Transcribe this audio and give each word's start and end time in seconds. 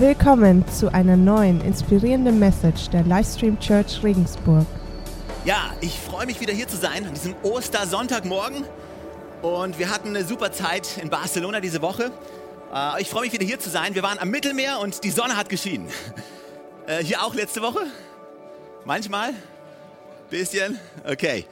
Willkommen 0.00 0.64
zu 0.68 0.94
einer 0.94 1.16
neuen 1.16 1.60
inspirierenden 1.60 2.38
Message 2.38 2.88
der 2.90 3.02
Livestream 3.02 3.58
Church 3.58 4.00
Regensburg. 4.04 4.64
Ja, 5.44 5.74
ich 5.80 5.98
freue 5.98 6.24
mich 6.24 6.40
wieder 6.40 6.52
hier 6.52 6.68
zu 6.68 6.76
sein 6.76 7.04
an 7.04 7.14
diesem 7.14 7.34
Ostersonntagmorgen. 7.42 8.64
Und 9.42 9.76
wir 9.80 9.90
hatten 9.90 10.10
eine 10.10 10.24
super 10.24 10.52
Zeit 10.52 10.98
in 11.02 11.10
Barcelona 11.10 11.58
diese 11.58 11.82
Woche. 11.82 12.12
Äh, 12.72 13.02
ich 13.02 13.10
freue 13.10 13.22
mich 13.22 13.32
wieder 13.32 13.44
hier 13.44 13.58
zu 13.58 13.70
sein. 13.70 13.96
Wir 13.96 14.04
waren 14.04 14.20
am 14.20 14.30
Mittelmeer 14.30 14.78
und 14.78 15.02
die 15.02 15.10
Sonne 15.10 15.36
hat 15.36 15.48
geschienen. 15.48 15.88
Äh, 16.86 17.04
hier 17.04 17.22
auch 17.22 17.34
letzte 17.34 17.60
Woche? 17.60 17.80
Manchmal? 18.86 19.34
Bisschen? 20.30 20.78
Okay. 21.06 21.44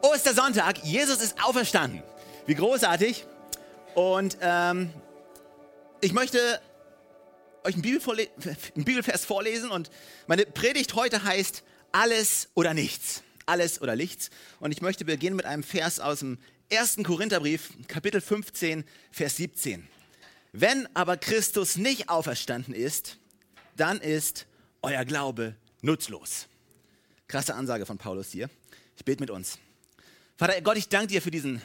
Ostersonntag, 0.00 0.78
Jesus 0.84 1.20
ist 1.20 1.36
auferstanden. 1.44 2.02
Wie 2.46 2.54
großartig. 2.54 3.26
Und 3.94 4.38
ähm, 4.40 4.90
ich 6.00 6.14
möchte 6.14 6.38
euch 7.64 7.74
einen, 7.74 7.82
Bibelvorle 7.82 8.28
einen 8.74 8.84
Bibelvers 8.84 9.24
vorlesen 9.24 9.70
und 9.70 9.90
meine 10.26 10.44
Predigt 10.44 10.94
heute 10.94 11.24
heißt 11.24 11.64
Alles 11.92 12.48
oder 12.54 12.74
nichts. 12.74 13.22
Alles 13.46 13.80
oder 13.80 13.96
nichts. 13.96 14.30
Und 14.60 14.72
ich 14.72 14.80
möchte 14.80 15.04
beginnen 15.04 15.36
mit 15.36 15.46
einem 15.46 15.62
Vers 15.62 16.00
aus 16.00 16.20
dem 16.20 16.38
1. 16.72 16.98
Korintherbrief, 17.04 17.70
Kapitel 17.88 18.20
15, 18.20 18.84
Vers 19.10 19.36
17. 19.36 19.86
Wenn 20.52 20.88
aber 20.94 21.16
Christus 21.16 21.76
nicht 21.76 22.08
auferstanden 22.08 22.74
ist, 22.74 23.18
dann 23.76 24.00
ist 24.00 24.46
euer 24.82 25.04
Glaube 25.04 25.56
nutzlos. 25.82 26.46
Krasse 27.28 27.54
Ansage 27.54 27.86
von 27.86 27.98
Paulus 27.98 28.30
hier. 28.30 28.48
Ich 28.96 29.04
bete 29.04 29.20
mit 29.20 29.30
uns. 29.30 29.58
Vater 30.36 30.60
Gott, 30.62 30.76
ich 30.76 30.88
danke 30.88 31.08
dir 31.08 31.22
für 31.22 31.30
diesen, 31.30 31.60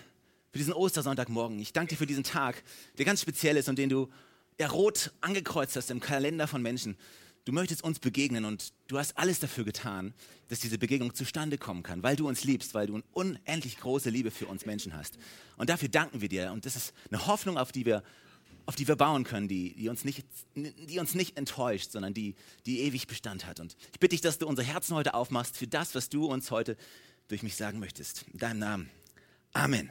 für 0.51 0.57
diesen 0.57 0.73
Ostersonntagmorgen. 0.73 1.59
Ich 1.59 1.73
danke 1.73 1.91
dir 1.91 1.97
für 1.97 2.07
diesen 2.07 2.23
Tag, 2.23 2.61
der 2.97 3.05
ganz 3.05 3.21
speziell 3.21 3.57
ist 3.57 3.69
und 3.69 3.77
den 3.77 3.89
du 3.89 4.09
ja, 4.59 4.67
rot 4.67 5.11
angekreuzt 5.21 5.75
hast 5.75 5.89
im 5.89 5.99
Kalender 5.99 6.47
von 6.47 6.61
Menschen. 6.61 6.97
Du 7.45 7.53
möchtest 7.53 7.83
uns 7.83 7.99
begegnen 7.99 8.45
und 8.45 8.73
du 8.87 8.99
hast 8.99 9.17
alles 9.17 9.39
dafür 9.39 9.63
getan, 9.63 10.13
dass 10.49 10.59
diese 10.59 10.77
Begegnung 10.77 11.15
zustande 11.15 11.57
kommen 11.57 11.81
kann, 11.81 12.03
weil 12.03 12.15
du 12.15 12.27
uns 12.27 12.43
liebst, 12.43 12.73
weil 12.73 12.87
du 12.87 12.95
eine 12.95 13.03
unendlich 13.13 13.77
große 13.77 14.09
Liebe 14.09 14.29
für 14.29 14.45
uns 14.45 14.65
Menschen 14.65 14.95
hast. 14.95 15.17
Und 15.57 15.69
dafür 15.69 15.89
danken 15.89 16.21
wir 16.21 16.29
dir. 16.29 16.51
Und 16.51 16.65
das 16.65 16.75
ist 16.75 16.93
eine 17.09 17.25
Hoffnung, 17.25 17.57
auf 17.57 17.71
die 17.71 17.85
wir 17.85 18.03
auf 18.65 18.75
die 18.75 18.87
wir 18.87 18.97
bauen 18.97 19.23
können, 19.23 19.47
die, 19.47 19.73
die, 19.73 19.89
uns 19.89 20.05
nicht, 20.05 20.23
die 20.53 20.99
uns 20.99 21.15
nicht 21.15 21.37
enttäuscht, 21.39 21.91
sondern 21.91 22.13
die, 22.13 22.35
die 22.67 22.81
ewig 22.81 23.07
Bestand 23.07 23.47
hat. 23.47 23.59
Und 23.59 23.75
ich 23.91 23.99
bitte 23.99 24.09
dich, 24.09 24.21
dass 24.21 24.37
du 24.37 24.45
unsere 24.45 24.67
Herzen 24.67 24.93
heute 24.93 25.15
aufmachst 25.15 25.57
für 25.57 25.65
das, 25.65 25.95
was 25.95 26.09
du 26.09 26.27
uns 26.27 26.51
heute 26.51 26.77
durch 27.29 27.41
mich 27.41 27.55
sagen 27.55 27.79
möchtest. 27.79 28.25
In 28.31 28.37
deinem 28.37 28.59
Namen. 28.59 28.89
Amen. 29.53 29.89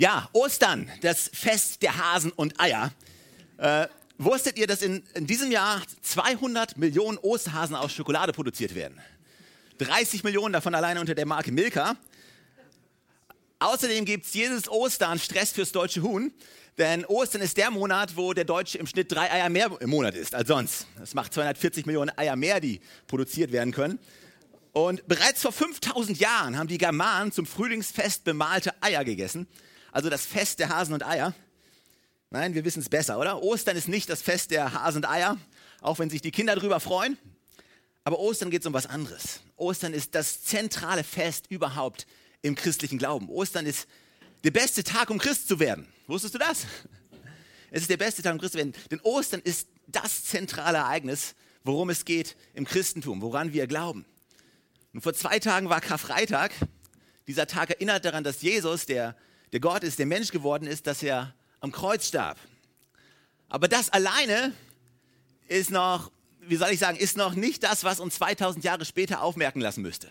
Ja, 0.00 0.30
Ostern, 0.32 0.90
das 1.02 1.30
Fest 1.30 1.82
der 1.82 1.98
Hasen 1.98 2.32
und 2.32 2.58
Eier. 2.58 2.90
Äh, 3.58 3.86
wusstet 4.16 4.56
ihr, 4.58 4.66
dass 4.66 4.80
in, 4.80 5.02
in 5.12 5.26
diesem 5.26 5.52
Jahr 5.52 5.82
200 6.00 6.78
Millionen 6.78 7.18
Osterhasen 7.18 7.76
aus 7.76 7.92
Schokolade 7.92 8.32
produziert 8.32 8.74
werden? 8.74 8.98
30 9.76 10.24
Millionen 10.24 10.54
davon 10.54 10.74
alleine 10.74 11.00
unter 11.00 11.14
der 11.14 11.26
Marke 11.26 11.52
Milka. 11.52 11.96
Außerdem 13.58 14.06
gibt 14.06 14.24
es 14.24 14.32
jedes 14.32 14.70
Ostern 14.70 15.18
Stress 15.18 15.52
fürs 15.52 15.70
deutsche 15.70 16.00
Huhn. 16.00 16.32
Denn 16.78 17.04
Ostern 17.04 17.42
ist 17.42 17.58
der 17.58 17.70
Monat, 17.70 18.16
wo 18.16 18.32
der 18.32 18.44
Deutsche 18.44 18.78
im 18.78 18.86
Schnitt 18.86 19.12
drei 19.12 19.30
Eier 19.30 19.50
mehr 19.50 19.70
im 19.80 19.90
Monat 19.90 20.14
isst 20.14 20.34
als 20.34 20.48
sonst. 20.48 20.86
Das 20.98 21.12
macht 21.12 21.34
240 21.34 21.84
Millionen 21.84 22.10
Eier 22.16 22.36
mehr, 22.36 22.60
die 22.60 22.80
produziert 23.06 23.52
werden 23.52 23.74
können. 23.74 23.98
Und 24.72 25.06
bereits 25.06 25.42
vor 25.42 25.52
5000 25.52 26.18
Jahren 26.18 26.56
haben 26.56 26.68
die 26.68 26.78
Germanen 26.78 27.32
zum 27.32 27.44
Frühlingsfest 27.44 28.24
bemalte 28.24 28.72
Eier 28.82 29.04
gegessen. 29.04 29.46
Also 29.92 30.10
das 30.10 30.26
Fest 30.26 30.58
der 30.58 30.68
Hasen 30.68 30.94
und 30.94 31.04
Eier. 31.04 31.34
Nein, 32.30 32.54
wir 32.54 32.64
wissen 32.64 32.80
es 32.80 32.88
besser, 32.88 33.18
oder? 33.18 33.42
Ostern 33.42 33.76
ist 33.76 33.88
nicht 33.88 34.08
das 34.08 34.22
Fest 34.22 34.50
der 34.50 34.72
Hasen 34.72 34.98
und 34.98 35.06
Eier, 35.06 35.36
auch 35.80 35.98
wenn 35.98 36.10
sich 36.10 36.22
die 36.22 36.30
Kinder 36.30 36.54
darüber 36.54 36.78
freuen. 36.78 37.18
Aber 38.04 38.18
Ostern 38.18 38.50
geht 38.50 38.62
es 38.62 38.66
um 38.66 38.72
was 38.72 38.86
anderes. 38.86 39.40
Ostern 39.56 39.92
ist 39.92 40.14
das 40.14 40.42
zentrale 40.42 41.04
Fest 41.04 41.46
überhaupt 41.48 42.06
im 42.42 42.54
christlichen 42.54 42.98
Glauben. 42.98 43.28
Ostern 43.28 43.66
ist 43.66 43.88
der 44.44 44.52
beste 44.52 44.84
Tag, 44.84 45.10
um 45.10 45.18
Christ 45.18 45.48
zu 45.48 45.58
werden. 45.58 45.86
Wusstest 46.06 46.34
du 46.34 46.38
das? 46.38 46.66
Es 47.72 47.82
ist 47.82 47.90
der 47.90 47.98
beste 47.98 48.20
Tag, 48.20 48.32
um 48.32 48.40
Christ 48.40 48.54
zu 48.54 48.58
werden. 48.58 48.74
Denn 48.90 48.98
Ostern 49.02 49.40
ist 49.42 49.68
das 49.86 50.24
zentrale 50.24 50.78
Ereignis, 50.78 51.36
worum 51.62 51.88
es 51.90 52.04
geht 52.04 52.36
im 52.52 52.64
Christentum, 52.64 53.22
woran 53.22 53.52
wir 53.52 53.68
glauben. 53.68 54.04
Und 54.92 55.02
vor 55.02 55.14
zwei 55.14 55.38
Tagen 55.38 55.68
war 55.68 55.80
Karfreitag. 55.80 56.50
Dieser 57.28 57.46
Tag 57.46 57.70
erinnert 57.70 58.04
daran, 58.04 58.24
dass 58.24 58.42
Jesus, 58.42 58.86
der, 58.86 59.14
der 59.52 59.60
Gott 59.60 59.82
ist, 59.82 59.98
der 59.98 60.06
Mensch 60.06 60.30
geworden 60.30 60.66
ist, 60.66 60.86
dass 60.86 61.02
er 61.02 61.34
am 61.60 61.72
Kreuz 61.72 62.08
starb. 62.08 62.38
Aber 63.48 63.68
das 63.68 63.90
alleine 63.90 64.52
ist 65.48 65.70
noch, 65.70 66.10
wie 66.40 66.56
soll 66.56 66.70
ich 66.70 66.78
sagen, 66.78 66.96
ist 66.96 67.16
noch 67.16 67.34
nicht 67.34 67.62
das, 67.62 67.84
was 67.84 68.00
uns 68.00 68.14
2000 68.16 68.64
Jahre 68.64 68.84
später 68.84 69.22
aufmerken 69.22 69.60
lassen 69.60 69.82
müsste. 69.82 70.10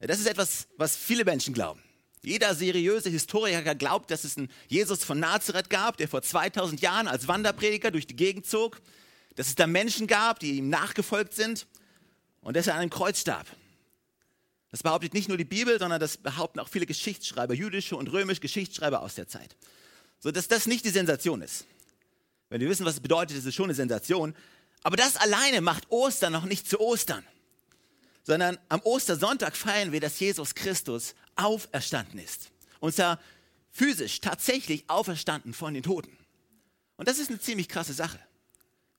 Das 0.00 0.18
ist 0.18 0.26
etwas, 0.26 0.66
was 0.76 0.96
viele 0.96 1.24
Menschen 1.24 1.54
glauben. 1.54 1.80
Jeder 2.24 2.54
seriöse 2.54 3.08
Historiker 3.08 3.74
glaubt, 3.74 4.10
dass 4.10 4.24
es 4.24 4.36
einen 4.36 4.50
Jesus 4.68 5.04
von 5.04 5.18
Nazareth 5.18 5.70
gab, 5.70 5.96
der 5.96 6.08
vor 6.08 6.22
2000 6.22 6.80
Jahren 6.80 7.08
als 7.08 7.28
Wanderprediger 7.28 7.90
durch 7.90 8.06
die 8.06 8.16
Gegend 8.16 8.46
zog, 8.46 8.80
dass 9.36 9.48
es 9.48 9.54
da 9.54 9.66
Menschen 9.66 10.06
gab, 10.06 10.40
die 10.40 10.58
ihm 10.58 10.68
nachgefolgt 10.68 11.34
sind 11.34 11.66
und 12.40 12.56
dass 12.56 12.66
er 12.66 12.74
an 12.74 12.80
einem 12.80 12.90
Kreuz 12.90 13.20
starb. 13.20 13.46
Das 14.72 14.82
behauptet 14.82 15.14
nicht 15.14 15.28
nur 15.28 15.38
die 15.38 15.44
Bibel, 15.44 15.78
sondern 15.78 16.00
das 16.00 16.16
behaupten 16.16 16.58
auch 16.58 16.68
viele 16.68 16.86
Geschichtsschreiber, 16.86 17.54
jüdische 17.54 17.96
und 17.96 18.08
römische 18.08 18.40
Geschichtsschreiber 18.40 19.02
aus 19.02 19.14
der 19.14 19.28
Zeit. 19.28 19.56
So 20.18 20.32
dass 20.32 20.48
das 20.48 20.66
nicht 20.66 20.84
die 20.84 20.90
Sensation 20.90 21.42
ist. 21.42 21.66
Wenn 22.48 22.60
wir 22.60 22.68
wissen, 22.68 22.84
was 22.84 22.94
es 22.94 23.00
bedeutet, 23.00 23.36
ist 23.36 23.46
es 23.46 23.54
schon 23.54 23.66
eine 23.66 23.74
Sensation. 23.74 24.34
Aber 24.82 24.96
das 24.96 25.16
alleine 25.16 25.60
macht 25.60 25.90
Ostern 25.90 26.32
noch 26.32 26.44
nicht 26.44 26.68
zu 26.68 26.80
Ostern 26.80 27.24
sondern 28.24 28.58
am 28.68 28.80
Ostersonntag 28.82 29.56
feiern 29.56 29.92
wir, 29.92 30.00
dass 30.00 30.18
Jesus 30.20 30.54
Christus 30.54 31.14
auferstanden 31.36 32.18
ist. 32.20 32.50
Und 32.80 32.94
zwar 32.94 33.18
physisch, 33.70 34.20
tatsächlich 34.20 34.88
auferstanden 34.88 35.54
von 35.54 35.74
den 35.74 35.82
Toten. 35.82 36.16
Und 36.96 37.08
das 37.08 37.18
ist 37.18 37.30
eine 37.30 37.40
ziemlich 37.40 37.68
krasse 37.68 37.92
Sache, 37.92 38.18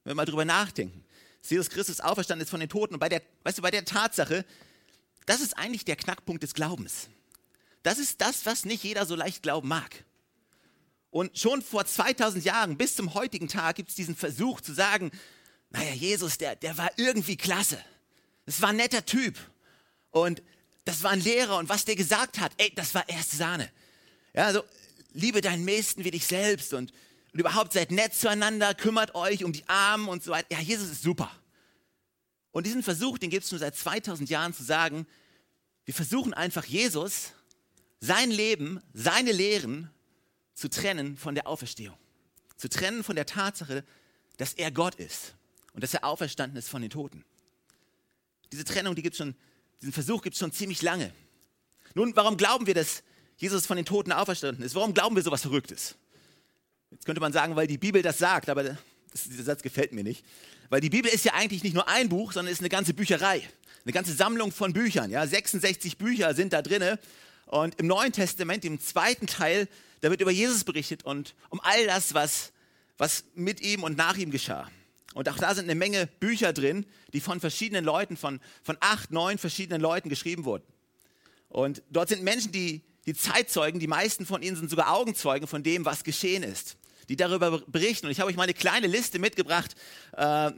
wenn 0.02 0.10
wir 0.10 0.14
mal 0.14 0.26
drüber 0.26 0.44
nachdenken. 0.44 1.04
Jesus 1.42 1.70
Christus 1.70 2.00
auferstanden 2.00 2.44
ist 2.44 2.50
von 2.50 2.60
den 2.60 2.68
Toten. 2.68 2.94
Und 2.94 3.00
bei 3.00 3.08
der, 3.08 3.22
weißt 3.44 3.58
du, 3.58 3.62
bei 3.62 3.70
der 3.70 3.84
Tatsache, 3.84 4.44
das 5.26 5.40
ist 5.40 5.56
eigentlich 5.56 5.84
der 5.84 5.96
Knackpunkt 5.96 6.42
des 6.42 6.54
Glaubens. 6.54 7.08
Das 7.82 7.98
ist 7.98 8.20
das, 8.20 8.46
was 8.46 8.64
nicht 8.64 8.82
jeder 8.82 9.06
so 9.06 9.14
leicht 9.14 9.42
glauben 9.42 9.68
mag. 9.68 10.04
Und 11.10 11.38
schon 11.38 11.62
vor 11.62 11.84
2000 11.84 12.44
Jahren 12.44 12.76
bis 12.76 12.96
zum 12.96 13.14
heutigen 13.14 13.46
Tag 13.46 13.76
gibt 13.76 13.90
es 13.90 13.94
diesen 13.94 14.16
Versuch 14.16 14.60
zu 14.60 14.72
sagen, 14.72 15.12
naja, 15.70 15.92
Jesus, 15.92 16.38
der, 16.38 16.56
der 16.56 16.76
war 16.76 16.90
irgendwie 16.96 17.36
klasse. 17.36 17.78
Das 18.46 18.60
war 18.60 18.70
ein 18.70 18.76
netter 18.76 19.04
Typ. 19.04 19.38
Und 20.10 20.42
das 20.84 21.02
war 21.02 21.10
ein 21.10 21.20
Lehrer. 21.20 21.58
Und 21.58 21.68
was 21.68 21.84
der 21.84 21.96
gesagt 21.96 22.40
hat, 22.40 22.52
ey, 22.56 22.72
das 22.74 22.94
war 22.94 23.08
erste 23.08 23.36
Sahne. 23.36 23.70
Ja, 24.34 24.46
also, 24.46 24.64
liebe 25.12 25.40
deinen 25.40 25.64
Nächsten 25.64 26.04
wie 26.04 26.10
dich 26.10 26.26
selbst 26.26 26.74
und, 26.74 26.92
und 27.32 27.38
überhaupt 27.38 27.72
seid 27.72 27.90
nett 27.90 28.14
zueinander, 28.14 28.74
kümmert 28.74 29.14
euch 29.14 29.44
um 29.44 29.52
die 29.52 29.68
Armen 29.68 30.08
und 30.08 30.22
so 30.22 30.32
weiter. 30.32 30.48
Ja, 30.50 30.60
Jesus 30.60 30.90
ist 30.90 31.02
super. 31.02 31.30
Und 32.54 32.66
diesen 32.66 32.84
Versuch, 32.84 33.18
den 33.18 33.30
gibt 33.30 33.44
es 33.44 33.50
nur 33.50 33.58
seit 33.58 33.74
2000 33.74 34.30
Jahren 34.30 34.54
zu 34.54 34.62
sagen, 34.62 35.08
wir 35.86 35.92
versuchen 35.92 36.32
einfach 36.32 36.64
Jesus, 36.64 37.32
sein 37.98 38.30
Leben, 38.30 38.80
seine 38.92 39.32
Lehren 39.32 39.90
zu 40.54 40.70
trennen 40.70 41.16
von 41.16 41.34
der 41.34 41.48
Auferstehung. 41.48 41.98
Zu 42.56 42.68
trennen 42.68 43.02
von 43.02 43.16
der 43.16 43.26
Tatsache, 43.26 43.84
dass 44.36 44.52
er 44.54 44.70
Gott 44.70 44.94
ist 44.94 45.34
und 45.72 45.82
dass 45.82 45.94
er 45.94 46.04
auferstanden 46.04 46.56
ist 46.56 46.68
von 46.68 46.80
den 46.80 46.92
Toten. 46.92 47.24
Diese 48.52 48.62
Trennung, 48.62 48.94
die 48.94 49.02
gibt 49.02 49.16
schon, 49.16 49.34
diesen 49.80 49.92
Versuch 49.92 50.22
gibt 50.22 50.34
es 50.34 50.38
schon 50.38 50.52
ziemlich 50.52 50.80
lange. 50.80 51.12
Nun, 51.96 52.14
warum 52.14 52.36
glauben 52.36 52.68
wir, 52.68 52.74
dass 52.74 53.02
Jesus 53.36 53.66
von 53.66 53.76
den 53.76 53.84
Toten 53.84 54.12
auferstanden 54.12 54.64
ist? 54.64 54.76
Warum 54.76 54.94
glauben 54.94 55.16
wir 55.16 55.24
sowas 55.24 55.42
Verrücktes? 55.42 55.96
Jetzt 56.92 57.04
könnte 57.04 57.20
man 57.20 57.32
sagen, 57.32 57.56
weil 57.56 57.66
die 57.66 57.78
Bibel 57.78 58.00
das 58.00 58.18
sagt, 58.18 58.48
aber 58.48 58.78
dieser 59.14 59.44
Satz 59.44 59.62
gefällt 59.62 59.92
mir 59.92 60.04
nicht. 60.04 60.24
Weil 60.70 60.80
die 60.80 60.90
Bibel 60.90 61.10
ist 61.10 61.24
ja 61.24 61.34
eigentlich 61.34 61.62
nicht 61.62 61.74
nur 61.74 61.88
ein 61.88 62.08
Buch, 62.08 62.32
sondern 62.32 62.52
ist 62.52 62.60
eine 62.60 62.68
ganze 62.68 62.94
Bücherei. 62.94 63.42
Eine 63.84 63.92
ganze 63.92 64.12
Sammlung 64.12 64.50
von 64.50 64.72
Büchern. 64.72 65.10
Ja? 65.10 65.26
66 65.26 65.98
Bücher 65.98 66.34
sind 66.34 66.52
da 66.52 66.62
drin. 66.62 66.98
Und 67.46 67.78
im 67.78 67.86
Neuen 67.86 68.12
Testament, 68.12 68.64
im 68.64 68.80
zweiten 68.80 69.26
Teil, 69.26 69.68
da 70.00 70.10
wird 70.10 70.20
über 70.20 70.30
Jesus 70.30 70.64
berichtet 70.64 71.04
und 71.04 71.34
um 71.50 71.60
all 71.62 71.86
das, 71.86 72.14
was, 72.14 72.52
was 72.98 73.24
mit 73.34 73.60
ihm 73.60 73.82
und 73.82 73.96
nach 73.96 74.16
ihm 74.16 74.30
geschah. 74.30 74.70
Und 75.14 75.28
auch 75.28 75.38
da 75.38 75.54
sind 75.54 75.64
eine 75.64 75.76
Menge 75.76 76.08
Bücher 76.18 76.52
drin, 76.52 76.84
die 77.12 77.20
von 77.20 77.38
verschiedenen 77.38 77.84
Leuten, 77.84 78.16
von, 78.16 78.40
von 78.62 78.76
acht, 78.80 79.12
neun 79.12 79.38
verschiedenen 79.38 79.80
Leuten 79.80 80.08
geschrieben 80.08 80.44
wurden. 80.44 80.64
Und 81.48 81.82
dort 81.90 82.08
sind 82.08 82.24
Menschen, 82.24 82.50
die, 82.50 82.82
die 83.06 83.14
Zeitzeugen, 83.14 83.78
die 83.78 83.86
meisten 83.86 84.26
von 84.26 84.42
ihnen 84.42 84.56
sind 84.56 84.70
sogar 84.70 84.92
Augenzeugen 84.92 85.46
von 85.46 85.62
dem, 85.62 85.84
was 85.84 86.02
geschehen 86.02 86.42
ist, 86.42 86.76
die 87.08 87.16
darüber 87.16 87.60
berichten. 87.66 88.06
Und 88.06 88.12
ich 88.12 88.20
habe 88.20 88.30
euch 88.30 88.36
mal 88.36 88.44
eine 88.44 88.54
kleine 88.54 88.86
Liste 88.86 89.18
mitgebracht. 89.18 89.74
Äh, 90.16 90.48
äh, 90.48 90.52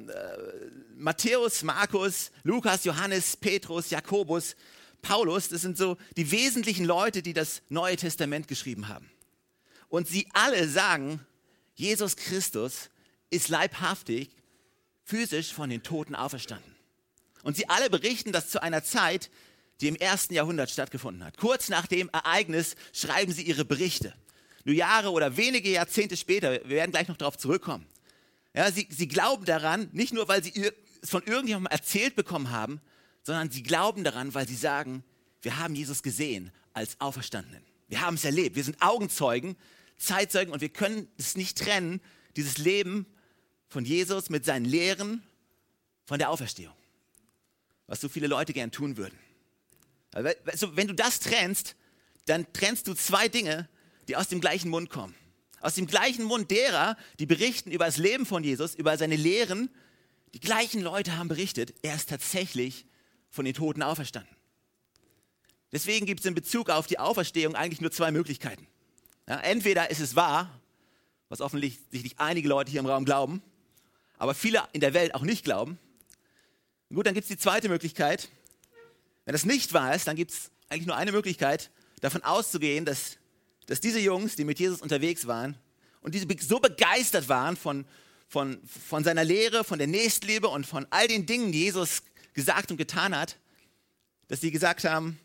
Matthäus, 0.96 1.62
Markus, 1.62 2.31
Lukas, 2.43 2.84
Johannes, 2.84 3.37
Petrus, 3.37 3.90
Jakobus, 3.90 4.56
Paulus, 5.02 5.48
das 5.48 5.60
sind 5.60 5.76
so 5.76 5.96
die 6.16 6.31
wesentlichen 6.31 6.84
Leute, 6.84 7.22
die 7.22 7.32
das 7.32 7.62
Neue 7.69 7.96
Testament 7.96 8.48
geschrieben 8.48 8.88
haben. 8.88 9.10
Und 9.88 10.08
sie 10.08 10.26
alle 10.32 10.69
sagen, 10.69 11.25
Jesus 11.75 12.16
Christus 12.16 12.90
ist 13.31 13.49
leibhaftig, 13.49 14.31
physisch 15.04 15.52
von 15.52 15.70
den 15.70 15.82
Toten 15.82 16.14
auferstanden. 16.14 16.75
Und 17.42 17.56
sie 17.56 17.69
alle 17.69 17.90
berichten 17.90 18.32
das 18.32 18.50
zu 18.50 18.60
einer 18.60 18.82
Zeit, 18.82 19.31
die 19.81 19.88
im 19.88 19.96
ersten 19.96 20.34
Jahrhundert 20.34 20.70
stattgefunden 20.70 21.22
hat. 21.22 21.37
Kurz 21.37 21.69
nach 21.69 21.87
dem 21.87 22.08
Ereignis 22.10 22.76
schreiben 22.92 23.32
sie 23.32 23.42
ihre 23.42 23.64
Berichte. 23.64 24.14
Nur 24.66 24.74
Jahre 24.74 25.12
oder 25.12 25.36
wenige 25.36 25.70
Jahrzehnte 25.70 26.16
später, 26.16 26.50
wir 26.50 26.68
werden 26.68 26.90
gleich 26.90 27.06
noch 27.06 27.16
darauf 27.16 27.38
zurückkommen. 27.38 27.86
Ja, 28.52 28.70
sie, 28.72 28.88
sie 28.90 29.06
glauben 29.06 29.44
daran, 29.44 29.88
nicht 29.92 30.12
nur, 30.12 30.26
weil 30.26 30.42
sie 30.42 30.72
es 31.00 31.08
von 31.08 31.22
irgendjemandem 31.22 31.70
erzählt 31.70 32.16
bekommen 32.16 32.50
haben, 32.50 32.80
sondern 33.22 33.48
sie 33.48 33.62
glauben 33.62 34.02
daran, 34.02 34.34
weil 34.34 34.48
sie 34.48 34.56
sagen, 34.56 35.04
wir 35.40 35.58
haben 35.58 35.76
Jesus 35.76 36.02
gesehen 36.02 36.50
als 36.72 37.00
Auferstandenen. 37.00 37.62
Wir 37.86 38.00
haben 38.00 38.16
es 38.16 38.24
erlebt. 38.24 38.56
Wir 38.56 38.64
sind 38.64 38.82
Augenzeugen, 38.82 39.56
Zeitzeugen 39.98 40.52
und 40.52 40.60
wir 40.60 40.68
können 40.68 41.06
es 41.16 41.36
nicht 41.36 41.58
trennen, 41.58 42.00
dieses 42.34 42.58
Leben 42.58 43.06
von 43.68 43.84
Jesus 43.84 44.30
mit 44.30 44.44
seinen 44.44 44.64
Lehren 44.64 45.22
von 46.06 46.18
der 46.18 46.28
Auferstehung. 46.28 46.74
Was 47.86 48.00
so 48.00 48.08
viele 48.08 48.26
Leute 48.26 48.52
gern 48.52 48.72
tun 48.72 48.96
würden. 48.96 49.16
Also, 50.12 50.74
wenn 50.76 50.88
du 50.88 50.94
das 50.94 51.20
trennst, 51.20 51.76
dann 52.24 52.52
trennst 52.52 52.88
du 52.88 52.94
zwei 52.94 53.28
Dinge, 53.28 53.68
die 54.08 54.16
aus 54.16 54.28
dem 54.28 54.40
gleichen 54.40 54.70
Mund 54.70 54.90
kommen. 54.90 55.14
Aus 55.60 55.74
dem 55.74 55.86
gleichen 55.86 56.24
Mund 56.24 56.50
derer, 56.50 56.96
die 57.18 57.26
berichten 57.26 57.70
über 57.70 57.86
das 57.86 57.96
Leben 57.96 58.26
von 58.26 58.44
Jesus, 58.44 58.74
über 58.74 58.96
seine 58.98 59.16
Lehren. 59.16 59.70
Die 60.34 60.40
gleichen 60.40 60.80
Leute 60.80 61.16
haben 61.16 61.28
berichtet, 61.28 61.74
er 61.82 61.94
ist 61.94 62.08
tatsächlich 62.08 62.86
von 63.30 63.44
den 63.44 63.54
Toten 63.54 63.82
auferstanden. 63.82 64.34
Deswegen 65.72 66.06
gibt 66.06 66.20
es 66.20 66.26
in 66.26 66.34
Bezug 66.34 66.70
auf 66.70 66.86
die 66.86 66.98
Auferstehung 66.98 67.54
eigentlich 67.54 67.80
nur 67.80 67.90
zwei 67.90 68.10
Möglichkeiten. 68.10 68.66
Ja, 69.28 69.40
entweder 69.40 69.90
ist 69.90 70.00
es 70.00 70.14
wahr, 70.14 70.60
was 71.28 71.40
offensichtlich 71.40 72.18
einige 72.18 72.48
Leute 72.48 72.70
hier 72.70 72.80
im 72.80 72.86
Raum 72.86 73.04
glauben, 73.04 73.42
aber 74.18 74.34
viele 74.34 74.62
in 74.72 74.80
der 74.80 74.94
Welt 74.94 75.14
auch 75.14 75.22
nicht 75.22 75.44
glauben. 75.44 75.78
Gut, 76.94 77.06
dann 77.06 77.14
gibt 77.14 77.24
es 77.24 77.28
die 77.28 77.36
zweite 77.36 77.68
Möglichkeit. 77.68 78.28
Wenn 79.24 79.32
das 79.32 79.44
nicht 79.44 79.72
wahr 79.72 79.94
ist, 79.94 80.06
dann 80.06 80.14
gibt 80.14 80.30
es 80.30 80.50
eigentlich 80.68 80.86
nur 80.86 80.96
eine 80.96 81.10
Möglichkeit, 81.10 81.70
davon 82.00 82.22
auszugehen, 82.22 82.84
dass, 82.84 83.18
dass 83.66 83.80
diese 83.80 84.00
Jungs, 84.00 84.36
die 84.36 84.44
mit 84.44 84.58
Jesus 84.58 84.80
unterwegs 84.80 85.26
waren 85.26 85.56
und 86.00 86.14
die 86.14 86.24
so 86.40 86.60
begeistert 86.60 87.28
waren 87.28 87.56
von, 87.56 87.84
von, 88.28 88.58
von 88.66 89.04
seiner 89.04 89.24
Lehre, 89.24 89.64
von 89.64 89.78
der 89.78 89.88
Nächstliebe 89.88 90.48
und 90.48 90.66
von 90.66 90.86
all 90.90 91.08
den 91.08 91.26
Dingen, 91.26 91.52
die 91.52 91.60
Jesus 91.60 92.02
gesagt 92.34 92.70
und 92.70 92.76
getan 92.76 93.16
hat, 93.16 93.38
dass 94.28 94.40
sie 94.40 94.50
gesagt 94.50 94.84
haben, 94.84 95.18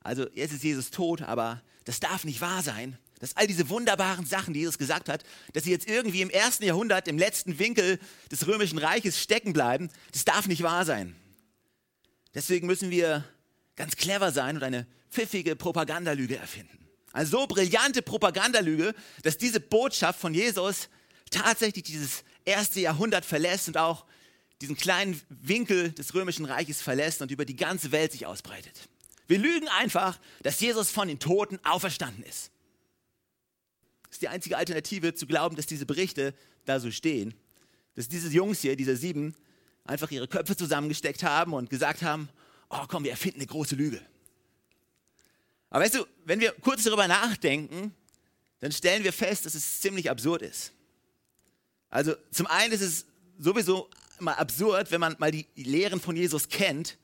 also 0.00 0.26
jetzt 0.34 0.52
ist 0.52 0.64
Jesus 0.64 0.90
tot, 0.90 1.22
aber 1.22 1.62
das 1.84 2.00
darf 2.00 2.24
nicht 2.24 2.40
wahr 2.40 2.62
sein, 2.62 2.98
dass 3.20 3.36
all 3.36 3.46
diese 3.46 3.68
wunderbaren 3.68 4.26
Sachen, 4.26 4.52
die 4.52 4.60
Jesus 4.60 4.78
gesagt 4.78 5.08
hat, 5.08 5.22
dass 5.52 5.64
sie 5.64 5.70
jetzt 5.70 5.88
irgendwie 5.88 6.22
im 6.22 6.30
ersten 6.30 6.64
Jahrhundert 6.64 7.06
im 7.08 7.18
letzten 7.18 7.58
Winkel 7.58 7.98
des 8.30 8.46
römischen 8.46 8.78
Reiches 8.78 9.20
stecken 9.20 9.52
bleiben, 9.52 9.90
das 10.12 10.24
darf 10.24 10.48
nicht 10.48 10.62
wahr 10.62 10.84
sein. 10.84 11.14
Deswegen 12.34 12.66
müssen 12.66 12.90
wir 12.90 13.24
ganz 13.76 13.96
clever 13.96 14.32
sein 14.32 14.56
und 14.56 14.62
eine 14.62 14.86
pfiffige 15.10 15.54
Propagandalüge 15.54 16.36
erfinden. 16.36 16.81
Eine 17.12 17.26
so 17.26 17.46
brillante 17.46 18.02
Propagandalüge, 18.02 18.94
dass 19.22 19.36
diese 19.36 19.60
Botschaft 19.60 20.20
von 20.20 20.34
Jesus 20.34 20.88
tatsächlich 21.30 21.84
dieses 21.84 22.24
erste 22.44 22.80
Jahrhundert 22.80 23.24
verlässt 23.24 23.68
und 23.68 23.76
auch 23.76 24.04
diesen 24.60 24.76
kleinen 24.76 25.20
Winkel 25.28 25.92
des 25.92 26.14
römischen 26.14 26.44
Reiches 26.44 26.80
verlässt 26.80 27.20
und 27.20 27.30
über 27.30 27.44
die 27.44 27.56
ganze 27.56 27.92
Welt 27.92 28.12
sich 28.12 28.26
ausbreitet. 28.26 28.88
Wir 29.26 29.38
lügen 29.38 29.68
einfach, 29.68 30.18
dass 30.42 30.60
Jesus 30.60 30.90
von 30.90 31.08
den 31.08 31.18
Toten 31.18 31.58
auferstanden 31.64 32.22
ist. 32.24 32.50
Das 34.04 34.16
ist 34.16 34.22
die 34.22 34.28
einzige 34.28 34.56
Alternative 34.56 35.14
zu 35.14 35.26
glauben, 35.26 35.56
dass 35.56 35.66
diese 35.66 35.86
Berichte 35.86 36.34
da 36.64 36.80
so 36.80 36.90
stehen. 36.90 37.34
Dass 37.94 38.08
diese 38.08 38.28
Jungs 38.28 38.60
hier, 38.60 38.76
diese 38.76 38.96
sieben, 38.96 39.34
einfach 39.84 40.10
ihre 40.10 40.28
Köpfe 40.28 40.56
zusammengesteckt 40.56 41.22
haben 41.22 41.54
und 41.54 41.70
gesagt 41.70 42.02
haben, 42.02 42.28
oh 42.70 42.84
komm, 42.88 43.04
wir 43.04 43.10
erfinden 43.10 43.40
eine 43.40 43.46
große 43.46 43.74
Lüge. 43.74 44.00
Aber 45.72 45.84
weißt 45.84 45.94
du, 45.94 46.06
wenn 46.26 46.38
wir 46.38 46.52
kurz 46.60 46.84
darüber 46.84 47.08
nachdenken, 47.08 47.94
dann 48.60 48.72
stellen 48.72 49.04
wir 49.04 49.12
fest, 49.12 49.46
dass 49.46 49.54
es 49.54 49.80
ziemlich 49.80 50.10
absurd 50.10 50.42
ist. 50.42 50.72
Also 51.88 52.14
zum 52.30 52.46
einen 52.46 52.74
ist 52.74 52.82
es 52.82 53.06
sowieso 53.38 53.88
mal 54.18 54.34
absurd, 54.34 54.90
wenn 54.90 55.00
man 55.00 55.16
mal 55.18 55.30
die 55.30 55.46
Lehren 55.56 55.98
von 55.98 56.14
Jesus 56.14 56.50
kennt 56.50 56.98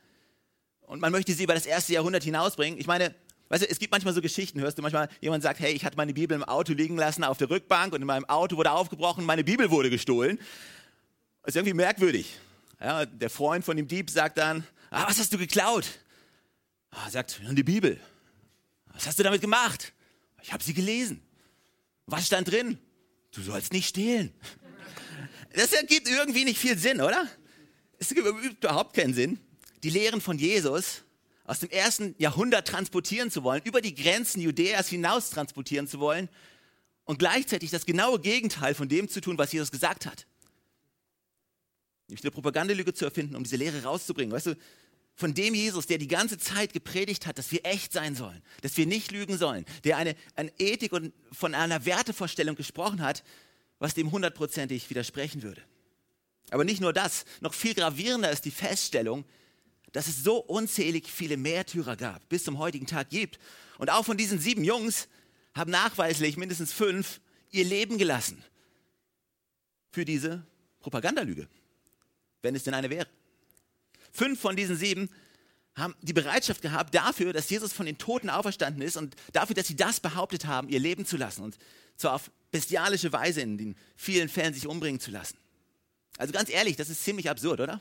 und 0.82 1.00
man 1.00 1.12
möchte 1.12 1.32
sie 1.32 1.44
über 1.44 1.54
das 1.54 1.64
erste 1.64 1.94
Jahrhundert 1.94 2.24
hinausbringen. 2.24 2.78
Ich 2.78 2.86
meine, 2.86 3.14
weißt 3.48 3.62
du, 3.62 3.70
es 3.70 3.78
gibt 3.78 3.90
manchmal 3.90 4.12
so 4.12 4.20
Geschichten, 4.20 4.60
hörst 4.60 4.76
du 4.76 4.82
manchmal, 4.82 5.08
jemand 5.22 5.42
sagt, 5.42 5.60
hey, 5.60 5.72
ich 5.72 5.86
hatte 5.86 5.96
meine 5.96 6.12
Bibel 6.12 6.36
im 6.36 6.44
Auto 6.44 6.74
liegen 6.74 6.98
lassen 6.98 7.24
auf 7.24 7.38
der 7.38 7.48
Rückbank 7.48 7.94
und 7.94 8.02
in 8.02 8.06
meinem 8.06 8.26
Auto 8.26 8.58
wurde 8.58 8.70
aufgebrochen, 8.70 9.24
meine 9.24 9.44
Bibel 9.44 9.70
wurde 9.70 9.88
gestohlen. 9.88 10.38
Das 11.42 11.54
ist 11.54 11.56
irgendwie 11.56 11.74
merkwürdig. 11.74 12.36
Ja, 12.82 13.06
der 13.06 13.30
Freund 13.30 13.64
von 13.64 13.78
dem 13.78 13.88
Dieb 13.88 14.10
sagt 14.10 14.36
dann, 14.36 14.62
ah, 14.90 15.08
was 15.08 15.18
hast 15.18 15.32
du 15.32 15.38
geklaut? 15.38 15.86
Ah, 16.90 17.06
er 17.06 17.10
sagt, 17.12 17.40
die 17.42 17.62
Bibel. 17.62 17.98
Was 18.98 19.06
hast 19.06 19.18
du 19.20 19.22
damit 19.22 19.40
gemacht? 19.40 19.92
Ich 20.42 20.52
habe 20.52 20.64
sie 20.64 20.74
gelesen. 20.74 21.22
Was 22.06 22.26
stand 22.26 22.50
drin? 22.50 22.78
Du 23.30 23.42
sollst 23.42 23.72
nicht 23.72 23.86
stehlen. 23.86 24.34
Das 25.54 25.72
ergibt 25.72 26.08
irgendwie 26.08 26.44
nicht 26.44 26.58
viel 26.58 26.76
Sinn, 26.76 27.00
oder? 27.00 27.28
Es 28.00 28.08
gibt 28.08 28.26
überhaupt 28.26 28.96
keinen 28.96 29.14
Sinn 29.14 29.38
die 29.84 29.90
Lehren 29.90 30.20
von 30.20 30.36
Jesus 30.36 31.04
aus 31.44 31.60
dem 31.60 31.70
ersten 31.70 32.16
Jahrhundert 32.18 32.66
transportieren 32.66 33.30
zu 33.30 33.44
wollen, 33.44 33.62
über 33.62 33.80
die 33.80 33.94
Grenzen 33.94 34.40
Judäas 34.40 34.88
hinaus 34.88 35.30
transportieren 35.30 35.86
zu 35.86 36.00
wollen 36.00 36.28
und 37.04 37.20
gleichzeitig 37.20 37.70
das 37.70 37.86
genaue 37.86 38.18
Gegenteil 38.18 38.74
von 38.74 38.88
dem 38.88 39.08
zu 39.08 39.20
tun, 39.20 39.38
was 39.38 39.52
Jesus 39.52 39.70
gesagt 39.70 40.06
hat. 40.06 40.26
Nämlich 42.08 42.24
eine 42.24 42.32
Propagandalüge 42.32 42.92
zu 42.92 43.04
erfinden, 43.04 43.36
um 43.36 43.44
diese 43.44 43.54
Lehre 43.54 43.84
rauszubringen. 43.84 44.34
Weißt 44.34 44.46
du, 44.46 44.56
von 45.18 45.34
dem 45.34 45.52
Jesus, 45.52 45.88
der 45.88 45.98
die 45.98 46.06
ganze 46.06 46.38
Zeit 46.38 46.72
gepredigt 46.72 47.26
hat, 47.26 47.38
dass 47.38 47.50
wir 47.50 47.66
echt 47.66 47.92
sein 47.92 48.14
sollen, 48.14 48.40
dass 48.62 48.76
wir 48.76 48.86
nicht 48.86 49.10
lügen 49.10 49.36
sollen, 49.36 49.64
der 49.82 49.96
eine, 49.96 50.14
eine 50.36 50.52
Ethik 50.60 50.92
und 50.92 51.12
von 51.32 51.56
einer 51.56 51.84
Wertevorstellung 51.84 52.54
gesprochen 52.54 53.02
hat, 53.02 53.24
was 53.80 53.94
dem 53.94 54.12
hundertprozentig 54.12 54.88
widersprechen 54.90 55.42
würde. 55.42 55.60
Aber 56.50 56.62
nicht 56.62 56.80
nur 56.80 56.92
das, 56.92 57.24
noch 57.40 57.52
viel 57.52 57.74
gravierender 57.74 58.30
ist 58.30 58.44
die 58.44 58.52
Feststellung, 58.52 59.24
dass 59.90 60.06
es 60.06 60.22
so 60.22 60.36
unzählig 60.36 61.10
viele 61.10 61.36
Märtyrer 61.36 61.96
gab, 61.96 62.28
bis 62.28 62.44
zum 62.44 62.58
heutigen 62.58 62.86
Tag 62.86 63.10
gibt. 63.10 63.40
Und 63.78 63.90
auch 63.90 64.04
von 64.04 64.16
diesen 64.16 64.38
sieben 64.38 64.62
Jungs 64.62 65.08
haben 65.52 65.72
nachweislich 65.72 66.36
mindestens 66.36 66.72
fünf 66.72 67.20
ihr 67.50 67.64
Leben 67.64 67.98
gelassen 67.98 68.40
für 69.90 70.04
diese 70.04 70.46
Propagandalüge, 70.78 71.48
wenn 72.42 72.54
es 72.54 72.62
denn 72.62 72.74
eine 72.74 72.88
wäre. 72.88 73.08
Fünf 74.18 74.40
von 74.40 74.56
diesen 74.56 74.76
sieben 74.76 75.10
haben 75.76 75.94
die 76.02 76.12
Bereitschaft 76.12 76.60
gehabt 76.60 76.92
dafür, 76.92 77.32
dass 77.32 77.48
Jesus 77.48 77.72
von 77.72 77.86
den 77.86 77.98
Toten 77.98 78.30
auferstanden 78.30 78.82
ist 78.82 78.96
und 78.96 79.14
dafür, 79.32 79.54
dass 79.54 79.68
sie 79.68 79.76
das 79.76 80.00
behauptet 80.00 80.44
haben, 80.44 80.68
ihr 80.68 80.80
Leben 80.80 81.06
zu 81.06 81.16
lassen 81.16 81.44
und 81.44 81.56
zwar 81.96 82.14
auf 82.14 82.32
bestialische 82.50 83.12
Weise 83.12 83.42
in 83.42 83.56
den 83.58 83.76
vielen 83.94 84.28
Fällen 84.28 84.54
sich 84.54 84.66
umbringen 84.66 84.98
zu 85.00 85.12
lassen. 85.12 85.38
Also 86.16 86.32
ganz 86.32 86.50
ehrlich, 86.50 86.74
das 86.74 86.90
ist 86.90 87.04
ziemlich 87.04 87.30
absurd, 87.30 87.60
oder? 87.60 87.80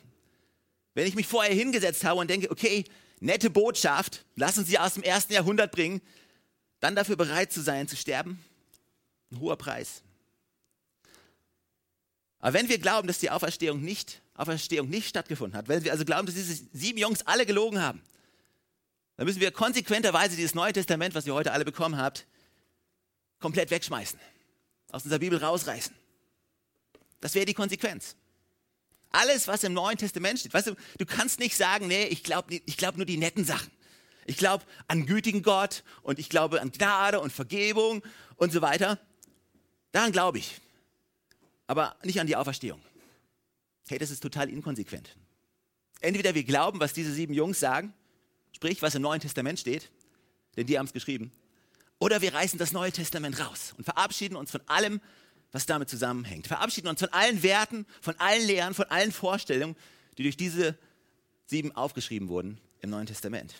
Wenn 0.94 1.08
ich 1.08 1.15
mich 1.15 1.25
vorher 1.25 1.56
hingesetzt 1.56 2.03
habe 2.03 2.20
und 2.20 2.29
denke, 2.29 2.51
okay, 2.51 2.86
nette 3.20 3.50
Botschaft, 3.50 4.24
lass 4.36 4.60
uns 4.60 4.67
sie 4.67 4.77
aus 4.77 4.94
dem 4.94 5.01
ersten 5.01 5.34
Jahrhundert 5.34 5.72
bringen, 5.72 6.01
dann 6.79 6.96
dafür 6.96 7.15
bereit 7.15 7.51
zu 7.51 7.62
sein, 7.62 7.88
zu 7.88 7.96
sterben, 7.96 8.44
ein 9.32 9.39
hoher 9.39 9.58
Preis. 9.58 10.03
Aber 12.39 12.53
wenn 12.53 12.70
wir 12.70 12.77
glauben, 12.77 13.08
dass 13.08 13.17
die 13.17 13.32
Auferstehung 13.32 13.82
nicht, 13.82 14.22
Auferstehung 14.38 14.89
nicht 14.89 15.10
stattgefunden 15.10 15.58
hat, 15.58 15.67
wenn 15.67 15.84
wir 15.84 15.91
also 15.91 16.06
glauben, 16.06 16.25
dass 16.25 16.36
diese 16.36 16.63
sieben 16.72 16.98
Jungs 16.98 17.24
alle 17.24 17.46
gelogen 17.46 17.82
haben, 17.82 18.01
dann 19.17 19.25
müssen 19.25 19.41
wir 19.41 19.51
konsequenterweise 19.51 20.36
dieses 20.36 20.53
Neue 20.53 20.74
Testament, 20.74 21.15
was 21.15 21.25
ihr 21.25 21.34
heute 21.34 21.51
alle 21.51 21.65
bekommen 21.65 21.98
habt, 21.98 22.27
komplett 23.39 23.72
wegschmeißen, 23.72 24.20
aus 24.91 25.03
unserer 25.03 25.20
Bibel 25.20 25.39
rausreißen. 25.39 25.94
Das 27.20 27.34
wäre 27.34 27.46
die 27.46 27.56
Konsequenz. 27.56 28.15
Alles, 29.10 29.48
was 29.48 29.63
im 29.63 29.74
Neuen 29.74 29.98
Testament 29.98 30.39
steht. 30.39 30.53
Weißt 30.53 30.67
du, 30.67 30.75
du 30.98 31.06
kannst 31.06 31.39
nicht 31.39 31.58
sagen, 31.58 31.88
nee, 31.88 32.06
ich 32.06 32.24
glaube 32.24 32.62
ich 32.63 32.77
glaub 32.77 32.98
nur 32.98 33.06
die 33.06 33.17
netten 33.17 33.44
Sachen. 33.44 33.72
Ich 34.27 34.38
glaube 34.38 34.65
an 34.88 35.06
gütigen 35.06 35.41
Gott 35.41 35.84
und 36.03 36.20
ich 36.20 36.29
glaube 36.29 36.62
an 36.62 36.72
Gnade 36.72 37.20
und 37.20 37.32
Vergebung 37.32 38.03
und 38.36 38.51
so 38.51 38.62
weiter. 38.62 39.00
Daran 39.94 40.12
glaube 40.12 40.38
ich. 40.38 40.60
Aber 41.65 41.96
nicht 42.03 42.20
an 42.20 42.27
die 42.27 42.36
Auferstehung. 42.36 42.79
Hey, 43.89 43.98
das 43.98 44.12
ist 44.12 44.22
total 44.22 44.50
inkonsequent. 44.50 45.15
Entweder 46.01 46.36
wir 46.36 46.44
glauben, 46.44 46.79
was 46.79 46.94
diese 46.94 47.12
sieben 47.12 47.34
Jungs 47.34 47.60
sagen, 47.60 47.94
sprich, 48.51 48.82
was 48.82 48.96
im 48.96 49.01
Neuen 49.01 49.22
Testament 49.22 49.60
steht, 49.60 49.89
denn 50.56 50.67
die 50.67 50.77
haben 50.77 50.86
es 50.86 50.94
geschrieben, 50.94 51.32
oder 52.00 52.22
wir 52.22 52.34
reißen 52.34 52.60
das 52.60 52.74
Neue 52.74 52.91
Testament 52.91 53.39
raus 53.39 53.74
und 53.77 53.84
verabschieden 53.84 54.36
uns 54.36 54.51
von 54.51 54.62
allem, 54.67 55.01
was 55.51 55.65
damit 55.65 55.89
zusammenhängt. 55.89 56.48
Verabschieden 56.48 56.88
uns 56.88 57.00
von 57.00 57.10
allen 57.10 57.41
Werten, 57.41 57.86
von 58.01 58.15
allen 58.20 58.46
Lehren, 58.46 58.74
von 58.74 58.86
allen 58.86 59.12
Vorstellungen, 59.12 59.75
die 60.17 60.24
durch 60.24 60.38
diese 60.38 60.77
sieben 61.48 61.72
aufgeschrieben 61.72 62.27
wurden 62.27 62.60
im 62.82 62.89
Neuen 62.89 63.08
Testament. 63.08 63.56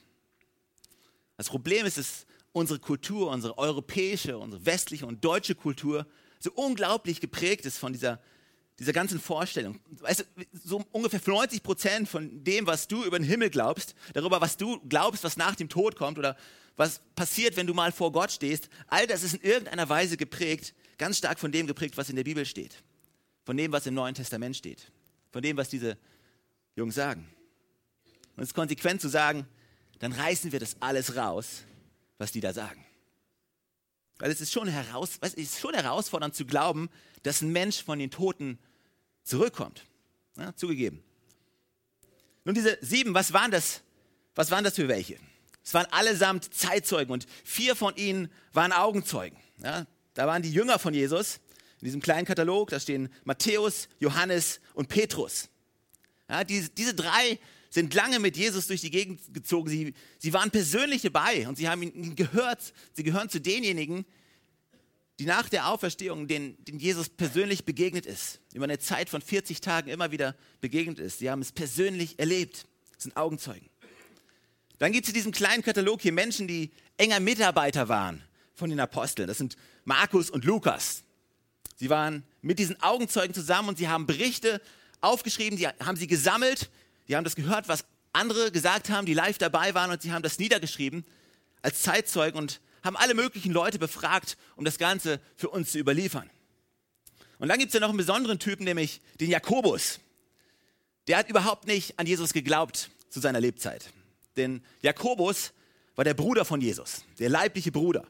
Das 1.38 1.50
Problem 1.50 1.86
ist, 1.86 1.98
dass 1.98 2.25
unsere 2.51 2.79
Kultur, 2.79 3.31
unsere 3.31 3.57
europäische, 3.57 4.38
unsere 4.38 4.65
westliche 4.65 5.05
und 5.05 5.24
deutsche 5.24 5.55
Kultur 5.55 6.05
so 6.39 6.51
unglaublich 6.51 7.22
geprägt 7.22 7.65
ist 7.65 7.77
von 7.77 7.93
dieser 7.93 8.19
dieser 8.79 8.93
ganzen 8.93 9.19
Vorstellung. 9.19 9.79
Weißt 10.00 10.19
du, 10.19 10.24
so 10.53 10.86
ungefähr 10.91 11.19
90 11.25 11.63
Prozent 11.63 12.10
von 12.10 12.43
dem, 12.43 12.67
was 12.67 12.88
du 12.88 13.03
über 13.03 13.17
den 13.17 13.25
Himmel 13.25 13.50
glaubst, 13.50 13.96
darüber, 14.13 14.39
was 14.39 14.57
du 14.57 14.79
glaubst, 14.88 15.24
was 15.24 15.38
nach 15.38 15.55
dem 15.55 15.69
Tod 15.69 15.96
kommt 15.96 16.17
oder 16.17 16.38
was 16.75 17.01
passiert, 17.15 17.57
wenn 17.57 17.65
du 17.65 17.74
mal 17.74 17.91
vor 17.91 18.12
Gott 18.12 18.31
stehst, 18.31 18.69
all 18.88 19.07
das 19.07 19.24
ist 19.24 19.34
in 19.34 19.41
irgendeiner 19.41 19.89
Weise 19.89 20.15
geprägt, 20.15 20.75
ganz 21.00 21.17
stark 21.17 21.39
von 21.39 21.51
dem 21.51 21.65
geprägt, 21.65 21.98
was 21.98 22.10
in 22.10 22.15
der 22.15 22.24
Bibel 22.24 22.46
steht. 22.46 22.84
Von 23.46 23.57
dem, 23.57 23.72
was 23.72 23.88
im 23.88 23.96
Neuen 23.96 24.13
Testament 24.13 24.55
steht. 24.55 24.91
Von 25.31 25.41
dem, 25.41 25.57
was 25.57 25.69
diese 25.69 25.98
Jungs 26.75 26.96
sagen. 26.96 27.27
Und 28.36 28.43
es 28.43 28.50
ist 28.50 28.53
konsequent 28.53 29.01
zu 29.01 29.07
sagen, 29.07 29.48
dann 30.00 30.12
reißen 30.12 30.51
wir 30.51 30.60
das 30.60 30.77
alles 30.79 31.15
raus, 31.15 31.63
was 32.19 32.31
die 32.31 32.41
da 32.41 32.53
sagen. 32.53 32.87
Weil 34.20 34.32
es 34.32 34.42
ist 34.42 34.52
schon, 34.52 34.68
heraus, 34.68 35.18
es 35.22 35.34
ist 35.34 35.60
schon 35.60 35.74
herausfordernd 35.74 36.36
zu 36.36 36.46
glauben, 36.46 36.90
dass 37.24 37.42
ein 37.42 37.52
Mensch 37.52 37.84
von 37.84 38.00
den 38.00 38.12
Toten 38.12 38.60
zurückkommt. 39.24 39.86
Ja, 40.38 40.56
zugegeben. 40.56 41.04
Nun, 42.44 42.56
diese 42.56 42.78
sieben, 42.82 43.14
was 43.14 43.34
waren 43.34 43.52
das? 43.52 43.82
Was 44.36 44.52
waren 44.52 44.64
das 44.64 44.76
für 44.76 44.88
welche? 44.88 45.18
Es 45.64 45.74
waren 45.74 45.88
allesamt 45.92 46.54
Zeitzeugen 46.54 47.12
und 47.12 47.28
vier 47.44 47.76
von 47.76 47.96
ihnen 47.96 48.32
waren 48.54 48.72
Augenzeugen. 48.72 49.38
Ja, 49.62 49.86
da 50.14 50.28
waren 50.28 50.42
die 50.42 50.52
Jünger 50.52 50.80
von 50.80 50.94
Jesus. 50.94 51.40
In 51.82 51.86
diesem 51.86 52.02
kleinen 52.02 52.26
Katalog, 52.26 52.70
da 52.70 52.80
stehen 52.80 53.10
Matthäus, 53.24 53.90
Johannes 54.00 54.62
und 54.74 54.88
Petrus. 54.88 55.50
Ja, 56.30 56.44
diese, 56.44 56.70
diese 56.70 56.94
drei 56.94 57.40
sind 57.70 57.94
lange 57.94 58.20
mit 58.20 58.38
Jesus 58.38 58.68
durch 58.68 58.82
die 58.82 58.92
Gegend 58.92 59.34
gezogen. 59.34 59.70
Sie, 59.70 59.94
sie 60.20 60.34
waren 60.34 60.52
persönlich 60.52 61.02
dabei 61.02 61.48
und 61.48 61.58
sie 61.58 61.68
haben 61.68 61.84
ihn 61.84 62.16
gehört. 62.16 62.74
Sie 62.94 63.04
gehören 63.04 63.30
zu 63.30 63.42
denjenigen, 63.42 64.06
die 65.20 65.26
nach 65.26 65.50
der 65.50 65.68
Auferstehung 65.70 66.28
den, 66.28 66.64
den 66.64 66.80
Jesus 66.80 67.10
persönlich 67.10 67.66
begegnet 67.66 68.06
ist. 68.06 68.40
Über 68.54 68.66
eine 68.66 68.80
Zeit 68.80 69.10
von 69.10 69.22
40 69.22 69.62
Tagen 69.62 69.90
immer 69.90 70.12
wieder 70.12 70.36
begegnet 70.62 71.00
ist. 71.00 71.20
Sie 71.20 71.30
haben 71.30 71.42
es 71.42 71.52
persönlich 71.52 72.20
erlebt. 72.20 72.66
Das 72.94 73.04
sind 73.04 73.18
Augenzeugen. 73.18 73.70
Dann 74.78 74.92
gibt 74.92 75.06
es 75.06 75.10
in 75.10 75.16
diesem 75.16 75.32
kleinen 75.32 75.64
Katalog 75.64 76.02
hier 76.02 76.14
Menschen, 76.14 76.48
die 76.48 76.72
enger 76.98 77.20
Mitarbeiter 77.20 77.90
waren 77.90 78.22
von 78.54 78.70
den 78.70 78.80
Aposteln. 78.80 79.28
Das 79.28 79.38
sind 79.40 79.58
Markus 79.86 80.30
und 80.30 80.46
Lukas. 80.46 81.04
Sie 81.76 81.90
waren 81.90 82.24
mit 82.42 82.60
diesen 82.60 82.82
Augenzeugen 82.82 83.34
zusammen 83.34 83.70
und 83.70 83.78
sie 83.78 83.88
haben 83.88 84.06
Berichte 84.06 84.62
aufgeschrieben, 85.02 85.58
die 85.58 85.68
haben 85.68 85.96
sie 85.96 86.08
gesammelt, 86.08 86.70
die 87.08 87.16
haben 87.16 87.24
das 87.24 87.36
gehört, 87.36 87.68
was 87.68 87.86
andere 88.14 88.52
gesagt 88.52 88.90
haben, 88.90 89.06
die 89.06 89.14
live 89.14 89.38
dabei 89.38 89.74
waren 89.74 89.92
und 89.92 90.02
sie 90.02 90.12
haben 90.12 90.24
das 90.24 90.40
niedergeschrieben 90.40 91.06
als 91.62 91.82
Zeitzeugen 91.82 92.40
und 92.40 92.62
haben 92.84 92.96
alle 92.96 93.14
möglichen 93.14 93.52
Leute 93.52 93.80
befragt, 93.80 94.38
um 94.56 94.66
das 94.66 94.78
Ganze 94.78 95.20
für 95.36 95.50
uns 95.50 95.72
zu 95.72 95.80
überliefern. 95.80 96.30
Und 97.40 97.50
dann 97.50 97.60
gibt 97.60 97.70
es 97.70 97.74
ja 97.74 97.80
noch 97.80 97.90
einen 97.90 97.98
besonderen 97.98 98.40
Typen, 98.40 98.64
nämlich 98.64 99.02
den 99.20 99.30
Jakobus. 99.30 100.00
Der 101.08 101.18
hat 101.18 101.30
überhaupt 101.30 101.68
nicht 101.68 102.00
an 102.00 102.08
Jesus 102.08 102.34
geglaubt 102.34 102.90
zu 103.10 103.20
seiner 103.20 103.40
Lebzeit. 103.40 103.92
Denn 104.36 104.64
Jakobus 104.82 105.54
war 105.96 106.04
der 106.04 106.14
Bruder 106.14 106.46
von 106.46 106.62
Jesus, 106.62 107.04
der 107.20 107.30
leibliche 107.30 107.72
Bruder. 107.72 108.06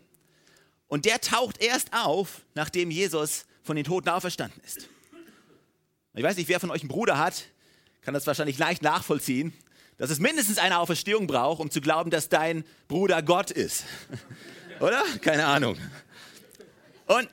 Und 0.87 1.05
der 1.05 1.19
taucht 1.19 1.61
erst 1.61 1.93
auf, 1.93 2.41
nachdem 2.55 2.91
Jesus 2.91 3.45
von 3.63 3.75
den 3.75 3.85
Toten 3.85 4.09
auferstanden 4.09 4.61
ist. 4.63 4.87
Ich 6.13 6.23
weiß 6.23 6.37
nicht, 6.37 6.49
wer 6.49 6.59
von 6.59 6.71
euch 6.71 6.81
einen 6.81 6.89
Bruder 6.89 7.17
hat, 7.17 7.45
kann 8.07 8.13
das 8.13 8.25
wahrscheinlich 8.25 8.57
leicht 8.57 8.83
nachvollziehen, 8.83 9.53
dass 9.97 10.09
es 10.09 10.19
mindestens 10.19 10.59
eine 10.59 10.79
Auferstehung 10.79 11.27
braucht, 11.27 11.59
um 11.59 11.69
zu 11.69 11.81
glauben, 11.81 12.09
dass 12.09 12.29
dein 12.29 12.63
Bruder 12.87 13.21
Gott 13.21 13.51
ist. 13.51 13.83
Oder? 14.79 15.03
Keine 15.19 15.45
Ahnung. 15.45 15.77
Und 17.07 17.27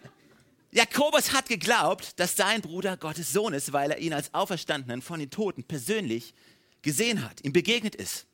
Jakobus 0.73 1.33
hat 1.33 1.49
geglaubt, 1.49 2.19
dass 2.19 2.35
sein 2.35 2.61
Bruder 2.61 2.97
Gottes 2.97 3.33
Sohn 3.33 3.55
ist, 3.55 3.73
weil 3.73 3.93
er 3.93 3.99
ihn 3.99 4.13
als 4.13 4.35
Auferstandenen 4.35 5.01
von 5.01 5.21
den 5.21 5.31
Toten 5.31 5.63
persönlich 5.63 6.35
gesehen 6.83 7.25
hat, 7.25 7.45
ihm 7.45 7.53
begegnet 7.53 7.95
ist. 7.95 8.27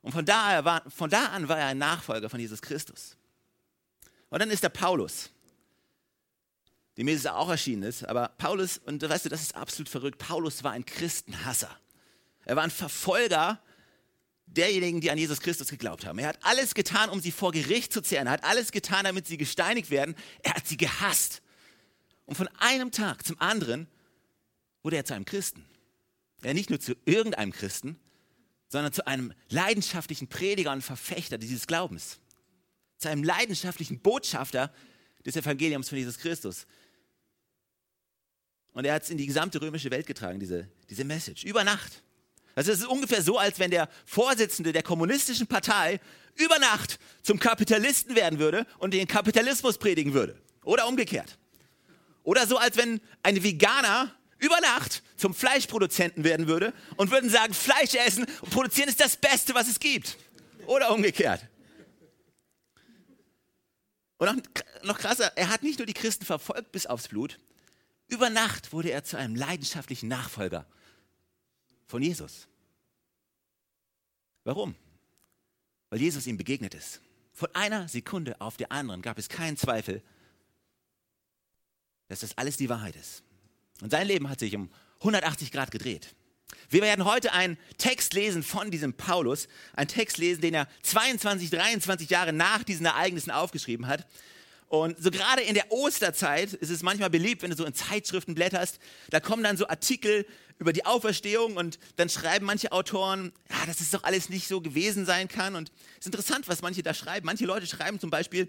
Und 0.00 0.12
von 0.12 0.24
da, 0.24 0.64
war, 0.64 0.90
von 0.90 1.10
da 1.10 1.26
an 1.26 1.50
war 1.50 1.58
er 1.58 1.66
ein 1.66 1.76
Nachfolger 1.76 2.30
von 2.30 2.40
Jesus 2.40 2.62
Christus. 2.62 3.18
Und 4.30 4.38
dann 4.38 4.48
ist 4.48 4.62
der 4.62 4.70
Paulus 4.70 5.28
dem 7.00 7.08
Jesus 7.08 7.26
auch 7.26 7.48
erschienen 7.48 7.82
ist. 7.82 8.04
Aber 8.04 8.28
Paulus, 8.36 8.78
und 8.78 9.02
weißt 9.02 9.24
du, 9.24 9.28
das 9.30 9.40
ist 9.40 9.54
absolut 9.54 9.88
verrückt, 9.88 10.18
Paulus 10.18 10.62
war 10.62 10.72
ein 10.72 10.84
Christenhasser. 10.84 11.74
Er 12.44 12.56
war 12.56 12.62
ein 12.62 12.70
Verfolger 12.70 13.58
derjenigen, 14.44 15.00
die 15.00 15.10
an 15.10 15.16
Jesus 15.16 15.40
Christus 15.40 15.68
geglaubt 15.68 16.04
haben. 16.04 16.18
Er 16.18 16.28
hat 16.28 16.38
alles 16.42 16.74
getan, 16.74 17.08
um 17.08 17.20
sie 17.20 17.32
vor 17.32 17.52
Gericht 17.52 17.94
zu 17.94 18.02
zehren. 18.02 18.26
Er 18.26 18.34
hat 18.34 18.44
alles 18.44 18.70
getan, 18.70 19.04
damit 19.04 19.26
sie 19.26 19.38
gesteinigt 19.38 19.88
werden. 19.90 20.14
Er 20.42 20.54
hat 20.54 20.66
sie 20.66 20.76
gehasst. 20.76 21.40
Und 22.26 22.34
von 22.36 22.48
einem 22.58 22.90
Tag 22.90 23.24
zum 23.24 23.40
anderen 23.40 23.88
wurde 24.82 24.96
er 24.96 25.06
zu 25.06 25.14
einem 25.14 25.24
Christen. 25.24 25.64
Er 26.42 26.52
nicht 26.52 26.68
nur 26.68 26.80
zu 26.80 26.94
irgendeinem 27.06 27.52
Christen, 27.52 27.98
sondern 28.68 28.92
zu 28.92 29.06
einem 29.06 29.32
leidenschaftlichen 29.48 30.28
Prediger 30.28 30.72
und 30.72 30.82
Verfechter 30.82 31.38
dieses 31.38 31.66
Glaubens. 31.66 32.18
Zu 32.98 33.08
einem 33.08 33.24
leidenschaftlichen 33.24 34.00
Botschafter 34.00 34.70
des 35.24 35.36
Evangeliums 35.36 35.88
von 35.88 35.96
Jesus 35.96 36.18
Christus. 36.18 36.66
Und 38.72 38.84
er 38.84 38.94
hat 38.94 39.02
es 39.02 39.10
in 39.10 39.18
die 39.18 39.26
gesamte 39.26 39.60
römische 39.60 39.90
Welt 39.90 40.06
getragen, 40.06 40.38
diese, 40.38 40.68
diese 40.88 41.04
Message. 41.04 41.44
Über 41.44 41.64
Nacht. 41.64 42.02
Also 42.54 42.72
es 42.72 42.80
ist 42.80 42.86
ungefähr 42.86 43.22
so, 43.22 43.38
als 43.38 43.58
wenn 43.58 43.70
der 43.70 43.88
Vorsitzende 44.04 44.72
der 44.72 44.82
kommunistischen 44.82 45.46
Partei 45.46 46.00
über 46.36 46.58
Nacht 46.58 46.98
zum 47.22 47.38
Kapitalisten 47.38 48.14
werden 48.14 48.38
würde 48.38 48.66
und 48.78 48.94
den 48.94 49.06
Kapitalismus 49.06 49.78
predigen 49.78 50.14
würde. 50.14 50.40
Oder 50.64 50.86
umgekehrt. 50.86 51.38
Oder 52.22 52.46
so, 52.46 52.58
als 52.58 52.76
wenn 52.76 53.00
ein 53.22 53.42
Veganer 53.42 54.14
über 54.38 54.60
Nacht 54.60 55.02
zum 55.16 55.34
Fleischproduzenten 55.34 56.24
werden 56.24 56.48
würde 56.48 56.72
und 56.96 57.10
würden 57.10 57.30
sagen, 57.30 57.54
Fleisch 57.54 57.94
essen 57.94 58.26
und 58.40 58.50
produzieren 58.50 58.88
ist 58.88 59.00
das 59.00 59.16
Beste, 59.16 59.54
was 59.54 59.68
es 59.68 59.80
gibt. 59.80 60.16
Oder 60.66 60.92
umgekehrt. 60.92 61.46
Und 64.18 64.26
noch, 64.26 64.42
noch 64.82 64.98
krasser, 64.98 65.32
er 65.36 65.48
hat 65.48 65.62
nicht 65.62 65.78
nur 65.78 65.86
die 65.86 65.94
Christen 65.94 66.24
verfolgt 66.24 66.72
bis 66.72 66.86
aufs 66.86 67.08
Blut, 67.08 67.38
über 68.10 68.30
Nacht 68.30 68.72
wurde 68.72 68.90
er 68.90 69.04
zu 69.04 69.16
einem 69.16 69.34
leidenschaftlichen 69.34 70.08
Nachfolger 70.08 70.66
von 71.86 72.02
Jesus. 72.02 72.48
Warum? 74.44 74.74
Weil 75.88 76.00
Jesus 76.00 76.26
ihm 76.26 76.36
begegnet 76.36 76.74
ist. 76.74 77.00
Von 77.32 77.54
einer 77.54 77.88
Sekunde 77.88 78.40
auf 78.40 78.56
der 78.56 78.72
anderen 78.72 79.02
gab 79.02 79.18
es 79.18 79.28
keinen 79.28 79.56
Zweifel, 79.56 80.02
dass 82.08 82.20
das 82.20 82.36
alles 82.36 82.56
die 82.56 82.68
Wahrheit 82.68 82.96
ist. 82.96 83.22
Und 83.80 83.90
sein 83.90 84.06
Leben 84.06 84.28
hat 84.28 84.40
sich 84.40 84.54
um 84.54 84.70
180 84.98 85.52
Grad 85.52 85.70
gedreht. 85.70 86.14
Wir 86.68 86.82
werden 86.82 87.04
heute 87.04 87.32
einen 87.32 87.58
Text 87.78 88.12
lesen 88.14 88.42
von 88.42 88.70
diesem 88.70 88.94
Paulus, 88.94 89.48
einen 89.74 89.88
Text 89.88 90.18
lesen, 90.18 90.40
den 90.40 90.54
er 90.54 90.68
22, 90.82 91.50
23 91.50 92.10
Jahre 92.10 92.32
nach 92.32 92.62
diesen 92.62 92.86
Ereignissen 92.86 93.30
aufgeschrieben 93.30 93.86
hat. 93.86 94.06
Und 94.70 95.02
so 95.02 95.10
gerade 95.10 95.42
in 95.42 95.54
der 95.54 95.72
Osterzeit 95.72 96.52
ist 96.52 96.70
es 96.70 96.84
manchmal 96.84 97.10
beliebt, 97.10 97.42
wenn 97.42 97.50
du 97.50 97.56
so 97.56 97.64
in 97.64 97.74
Zeitschriften 97.74 98.36
blätterst, 98.36 98.78
da 99.10 99.18
kommen 99.18 99.42
dann 99.42 99.56
so 99.56 99.66
Artikel 99.66 100.24
über 100.60 100.72
die 100.72 100.86
Auferstehung 100.86 101.56
und 101.56 101.80
dann 101.96 102.08
schreiben 102.08 102.46
manche 102.46 102.70
Autoren, 102.70 103.32
ja, 103.50 103.66
dass 103.66 103.80
es 103.80 103.90
doch 103.90 104.04
alles 104.04 104.28
nicht 104.28 104.46
so 104.46 104.60
gewesen 104.60 105.06
sein 105.06 105.26
kann. 105.26 105.56
Und 105.56 105.72
es 105.94 106.00
ist 106.00 106.06
interessant, 106.06 106.46
was 106.46 106.62
manche 106.62 106.84
da 106.84 106.94
schreiben. 106.94 107.26
Manche 107.26 107.46
Leute 107.46 107.66
schreiben 107.66 107.98
zum 107.98 108.10
Beispiel, 108.10 108.48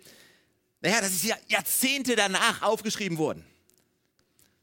naja, 0.81 1.01
das 1.01 1.09
ist 1.09 1.23
ja 1.23 1.35
Jahrzehnte 1.47 2.15
danach 2.15 2.61
aufgeschrieben 2.61 3.17
worden. 3.17 3.43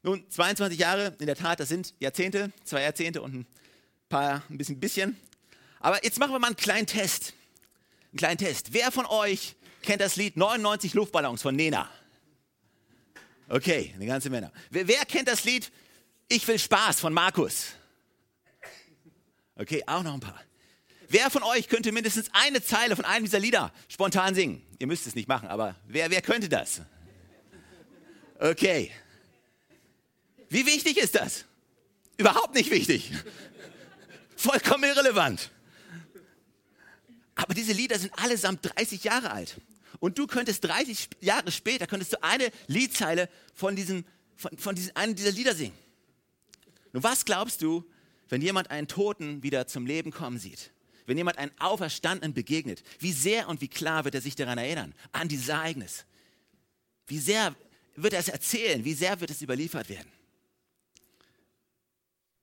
Nun, 0.05 0.25
22 0.31 0.79
Jahre, 0.79 1.17
in 1.19 1.27
der 1.27 1.35
Tat, 1.35 1.59
das 1.59 1.71
sind 1.71 1.93
Jahrzehnte, 1.99 2.53
zwei 2.62 2.83
Jahrzehnte 2.83 3.21
und 3.21 3.35
ein 3.35 3.47
paar, 4.09 4.45
ein 4.49 4.59
bisschen, 4.59 4.79
bisschen. 4.79 5.17
Aber 5.81 6.05
jetzt 6.05 6.21
machen 6.21 6.31
wir 6.31 6.38
mal 6.38 6.47
einen 6.47 6.57
kleinen 6.57 6.87
Test. 6.87 7.35
Einen 8.12 8.19
kleinen 8.19 8.38
Test. 8.38 8.73
Wer 8.73 8.93
von 8.93 9.07
euch 9.07 9.57
kennt 9.88 10.02
das 10.02 10.16
Lied 10.16 10.37
99 10.37 10.92
Luftballons 10.92 11.40
von 11.40 11.57
Nena? 11.57 11.90
Okay, 13.49 13.95
eine 13.95 14.04
ganze 14.04 14.28
Männer. 14.28 14.52
Wer, 14.68 14.87
wer 14.87 15.02
kennt 15.07 15.28
das 15.28 15.45
Lied 15.45 15.73
Ich 16.28 16.47
will 16.47 16.59
Spaß 16.59 17.00
von 17.00 17.14
Markus? 17.14 17.68
Okay, 19.57 19.83
auch 19.87 20.02
noch 20.02 20.12
ein 20.12 20.21
paar. 20.21 20.38
Wer 21.09 21.30
von 21.30 21.42
euch 21.42 21.68
könnte 21.68 21.90
mindestens 21.90 22.28
eine 22.35 22.62
Zeile 22.62 22.97
von 22.97 23.07
einem 23.07 23.25
dieser 23.25 23.38
Lieder 23.38 23.73
spontan 23.88 24.35
singen? 24.35 24.62
Ihr 24.78 24.87
müsst 24.87 25.07
es 25.07 25.14
nicht 25.14 25.26
machen, 25.26 25.49
aber 25.49 25.75
wer, 25.87 26.11
wer 26.11 26.21
könnte 26.21 26.50
das? 26.50 26.83
Okay. 28.38 28.92
Wie 30.50 30.66
wichtig 30.66 30.99
ist 30.99 31.14
das? 31.14 31.47
Überhaupt 32.18 32.54
nicht 32.54 32.71
wichtig. 32.71 33.11
Vollkommen 34.37 34.85
irrelevant. 34.85 35.50
Aber 37.37 37.54
diese 37.54 37.73
Lieder 37.73 37.99
sind 37.99 38.12
allesamt 38.18 38.61
30 38.76 39.02
Jahre 39.04 39.30
alt. 39.30 39.57
Und 40.00 40.19
du 40.19 40.26
könntest 40.26 40.64
30 40.64 41.09
Jahre 41.21 41.50
später, 41.50 41.87
könntest 41.87 42.12
du 42.12 42.23
eine 42.23 42.50
Liedzeile 42.67 43.28
von, 43.55 43.75
diesem, 43.76 44.05
von, 44.37 44.57
von 44.57 44.75
diesen, 44.75 44.95
einem 44.95 45.14
dieser 45.14 45.33
Lieder 45.33 45.55
singen. 45.55 45.76
Nun, 46.93 47.02
was 47.02 47.25
glaubst 47.25 47.62
du, 47.62 47.85
wenn 48.28 48.43
jemand 48.43 48.71
einen 48.71 48.88
Toten 48.88 49.43
wieder 49.43 49.67
zum 49.67 49.87
Leben 49.87 50.11
kommen 50.11 50.38
sieht? 50.38 50.71
Wenn 51.07 51.17
jemand 51.17 51.38
einen 51.38 51.52
Auferstandenen 51.59 52.35
begegnet? 52.35 52.83
Wie 52.99 53.12
sehr 53.12 53.49
und 53.49 53.61
wie 53.61 53.69
klar 53.69 54.05
wird 54.05 54.14
er 54.14 54.21
sich 54.21 54.37
daran 54.37 54.59
erinnern, 54.59 54.95
an 55.12 55.28
dieses 55.28 55.49
Ereignis? 55.49 56.05
Wie 57.07 57.19
sehr 57.19 57.55
wird 57.97 58.12
er 58.12 58.21
es 58.21 58.28
erzählen? 58.28 58.85
Wie 58.85 58.95
sehr 58.95 59.19
wird 59.21 59.31
es 59.31 59.43
überliefert 59.43 59.88
werden? 59.88 60.11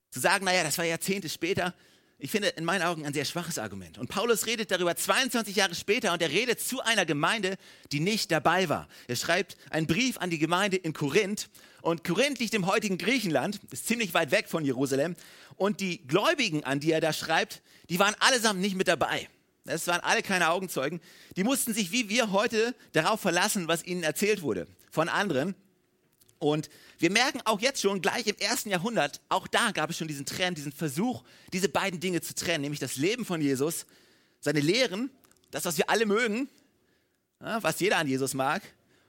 Zu 0.09 0.19
sagen, 0.19 0.45
naja, 0.45 0.63
das 0.63 0.77
war 0.77 0.85
Jahrzehnte 0.85 1.29
später, 1.29 1.73
ich 2.17 2.31
finde 2.31 2.47
in 2.49 2.63
meinen 2.63 2.81
Augen 2.81 3.05
ein 3.05 3.13
sehr 3.13 3.25
schwaches 3.25 3.59
Argument. 3.59 3.97
Und 3.97 4.09
Paulus 4.09 4.45
redet 4.45 4.71
darüber 4.71 4.95
22 4.95 5.55
Jahre 5.55 5.75
später 5.75 6.13
und 6.13 6.21
er 6.21 6.29
redet 6.29 6.61
zu 6.61 6.81
einer 6.81 7.05
Gemeinde, 7.05 7.57
die 7.91 7.99
nicht 7.99 8.31
dabei 8.31 8.69
war. 8.69 8.87
Er 9.07 9.17
schreibt 9.17 9.57
einen 9.69 9.85
Brief 9.85 10.17
an 10.17 10.29
die 10.29 10.39
Gemeinde 10.39 10.77
in 10.77 10.93
Korinth 10.93 11.49
und 11.81 12.03
Korinth 12.03 12.39
liegt 12.39 12.53
im 12.53 12.67
heutigen 12.67 12.97
Griechenland, 12.97 13.59
ist 13.71 13.87
ziemlich 13.87 14.13
weit 14.13 14.31
weg 14.31 14.47
von 14.47 14.63
Jerusalem 14.63 15.15
und 15.57 15.81
die 15.81 16.07
Gläubigen, 16.07 16.63
an 16.63 16.79
die 16.79 16.91
er 16.91 17.01
da 17.01 17.11
schreibt, 17.11 17.61
die 17.89 17.99
waren 17.99 18.15
allesamt 18.19 18.61
nicht 18.61 18.75
mit 18.75 18.87
dabei. 18.87 19.27
Es 19.65 19.87
waren 19.87 20.01
alle 20.01 20.21
keine 20.21 20.49
Augenzeugen. 20.49 21.01
Die 21.35 21.43
mussten 21.43 21.73
sich 21.73 21.91
wie 21.91 22.07
wir 22.07 22.31
heute 22.31 22.75
darauf 22.93 23.19
verlassen, 23.19 23.67
was 23.67 23.83
ihnen 23.83 24.03
erzählt 24.03 24.41
wurde 24.41 24.67
von 24.91 25.09
anderen. 25.09 25.55
Und 26.39 26.69
wir 26.99 27.11
merken 27.11 27.41
auch 27.45 27.59
jetzt 27.59 27.81
schon, 27.81 28.01
gleich 28.01 28.27
im 28.27 28.35
ersten 28.37 28.69
Jahrhundert, 28.69 29.21
auch 29.29 29.47
da 29.47 29.71
gab 29.71 29.89
es 29.89 29.97
schon 29.97 30.07
diesen 30.07 30.25
Trend, 30.25 30.57
diesen 30.57 30.71
Versuch, 30.71 31.23
diese 31.53 31.69
beiden 31.69 31.99
Dinge 31.99 32.21
zu 32.21 32.35
trennen, 32.35 32.61
nämlich 32.61 32.79
das 32.79 32.97
Leben 32.97 33.25
von 33.25 33.41
Jesus, 33.41 33.85
seine 34.41 34.59
Lehren, 34.59 35.09
das, 35.51 35.65
was 35.65 35.77
wir 35.77 35.89
alle 35.89 36.05
mögen, 36.05 36.49
was 37.39 37.79
jeder 37.79 37.97
an 37.97 38.07
Jesus 38.07 38.33
mag, 38.33 38.61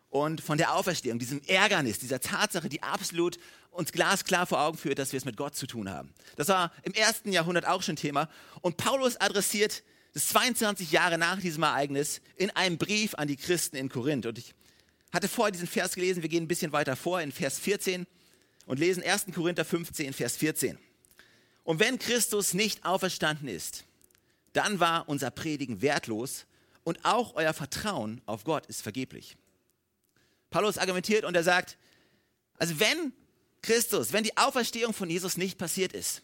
und 0.09 0.40
von 0.40 0.56
der 0.56 0.75
Auferstehung, 0.75 1.18
diesem 1.18 1.42
Ärgernis, 1.47 1.99
dieser 1.99 2.21
Tatsache, 2.21 2.68
die 2.68 2.83
absolut 2.83 3.38
uns 3.71 3.92
glasklar 3.92 4.47
vor 4.47 4.61
Augen 4.61 4.78
führt, 4.78 4.99
dass 4.99 5.12
wir 5.12 5.18
es 5.18 5.25
mit 5.25 5.37
Gott 5.37 5.54
zu 5.54 5.66
tun 5.66 5.90
haben. 5.90 6.14
Das 6.37 6.49
war 6.49 6.73
im 6.85 6.95
ersten 6.95 7.33
Jahrhundert 7.33 7.66
auch 7.66 7.83
schon 7.83 7.97
Thema. 7.97 8.30
Und 8.62 8.78
Paulus 8.78 9.16
adressiert 9.18 9.83
das 10.14 10.28
22 10.28 10.92
Jahre 10.92 11.18
nach 11.18 11.40
diesem 11.40 11.62
Ereignis 11.64 12.23
in 12.37 12.50
einem 12.50 12.78
Brief 12.78 13.14
an 13.16 13.28
die 13.28 13.37
Christen 13.37 13.76
in 13.76 13.90
Korinth. 13.90 14.25
Und 14.25 14.38
ich 14.38 14.54
hatte 15.13 15.29
vorher 15.29 15.53
diesen 15.53 15.69
Vers 15.69 15.95
gelesen, 15.95 16.23
wir 16.23 16.29
gehen 16.29 16.45
ein 16.45 16.49
bisschen 16.49 16.73
weiter 16.73 16.97
vor 16.97 17.21
in 17.21 17.33
Vers 17.33 17.59
14 17.59 18.07
und 18.67 18.79
lesen 18.79 19.03
1. 19.03 19.27
Korinther 19.35 19.65
15, 19.65 20.13
Vers 20.13 20.37
14. 20.37 20.79
Und 21.65 21.81
wenn 21.81 21.99
Christus 21.99 22.55
nicht 22.55 22.85
auferstanden 22.85 23.49
ist, 23.49 23.85
dann 24.53 24.81
war 24.81 25.09
unser 25.09 25.31
Predigen 25.31 25.83
wertlos 25.83 26.47
und 26.85 27.05
auch 27.05 27.35
euer 27.35 27.53
Vertrauen 27.53 28.21
auf 28.27 28.45
Gott 28.45 28.67
ist 28.67 28.83
vergeblich. 28.83 29.37
Paulus 30.51 30.79
argumentiert 30.79 31.25
und 31.25 31.35
er 31.35 31.43
sagt, 31.43 31.77
also 32.59 32.79
wenn 32.81 33.13
Christus, 33.63 34.13
wenn 34.13 34.25
die 34.25 34.37
Auferstehung 34.37 34.95
von 34.95 35.11
Jesus 35.11 35.37
nicht 35.37 35.59
passiert 35.59 35.93
ist, 35.93 36.23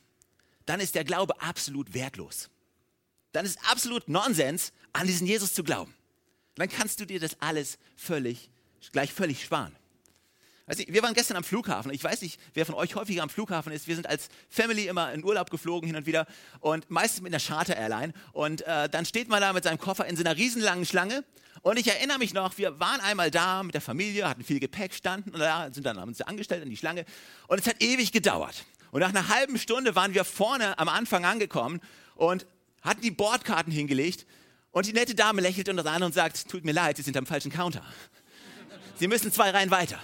dann 0.65 0.81
ist 0.81 0.95
der 0.95 1.05
Glaube 1.05 1.41
absolut 1.41 1.93
wertlos. 1.93 2.49
Dann 3.33 3.45
ist 3.45 3.59
absolut 3.69 4.09
Nonsens, 4.09 4.73
an 4.93 5.07
diesen 5.07 5.27
Jesus 5.27 5.55
zu 5.55 5.65
glauben. 5.65 5.95
Dann 6.55 6.69
kannst 6.69 7.01
du 7.01 7.07
dir 7.07 7.19
das 7.19 7.41
alles 7.41 7.79
völlig 7.97 8.51
gleich 8.91 9.13
völlig 9.13 9.45
sparen. 9.45 9.77
Also 10.67 10.85
wir 10.87 11.03
waren 11.03 11.15
gestern 11.15 11.37
am 11.37 11.45
Flughafen. 11.45 11.93
Ich 11.93 12.03
weiß 12.03 12.23
nicht, 12.23 12.41
wer 12.55 12.65
von 12.65 12.75
euch 12.77 12.95
häufiger 12.95 13.23
am 13.23 13.31
Flughafen 13.31 13.73
ist. 13.73 13.89
Wir 13.89 13.95
sind 13.95 14.07
als 14.07 14.29
Family 14.49 14.87
immer 14.87 15.13
in 15.13 15.25
Urlaub 15.25 15.51
geflogen 15.51 15.89
hin 15.89 15.97
und 15.97 16.07
wieder 16.07 16.27
und 16.61 16.89
meistens 16.91 17.21
mit 17.21 17.35
einer 17.35 17.43
Charter-Airline. 17.43 18.13
Und 18.33 18.63
äh, 18.63 18.89
dann 18.89 19.05
steht 19.05 19.29
man 19.29 19.41
da 19.41 19.53
mit 19.53 19.65
seinem 19.65 19.79
Koffer 19.79 20.07
in 20.07 20.17
so 20.17 20.23
einer 20.23 20.37
riesenlangen 20.37 20.87
Schlange. 20.87 21.25
Und 21.63 21.79
ich 21.79 21.89
erinnere 21.89 22.19
mich 22.19 22.33
noch, 22.33 22.59
wir 22.59 22.81
waren 22.81 23.01
einmal 23.01 23.31
da 23.31 23.63
mit 23.63 23.75
der 23.75 23.81
Familie, 23.81 24.29
hatten 24.29 24.45
viel 24.45 24.61
Gepäck, 24.61 24.95
standen 24.95 25.31
und 25.31 25.41
da 25.41 25.69
sind 25.73 25.85
dann 25.85 25.99
haben 26.01 26.09
uns 26.09 26.21
angestellt 26.23 26.63
in 26.63 26.71
die 26.71 26.77
Schlange. 26.77 27.05
Und 27.49 27.61
es 27.61 27.67
hat 27.67 27.83
ewig 27.83 28.11
gedauert. 28.11 28.65
Und 28.91 29.01
nach 29.01 29.11
einer 29.11 29.29
halben 29.29 29.59
Stunde 29.59 29.95
waren 29.95 30.15
wir 30.15 30.25
vorne 30.25 30.79
am 30.79 30.89
Anfang 30.89 31.25
angekommen 31.25 31.81
und 32.15 32.47
hatten 32.83 33.01
die 33.01 33.11
Bordkarten 33.11 33.73
hingelegt. 33.73 34.27
Und 34.71 34.87
die 34.87 34.93
nette 34.93 35.15
Dame 35.15 35.41
lächelt 35.41 35.69
uns 35.69 35.85
an 35.85 36.03
und 36.03 36.15
sagt, 36.15 36.49
tut 36.49 36.65
mir 36.65 36.73
leid, 36.73 36.97
Sie 36.97 37.03
sind 37.03 37.17
am 37.17 37.27
falschen 37.27 37.53
Counter. 37.53 37.85
Sie 38.99 39.09
müssen 39.09 39.33
zwei 39.33 39.51
Reihen 39.51 39.71
weiter. 39.71 39.99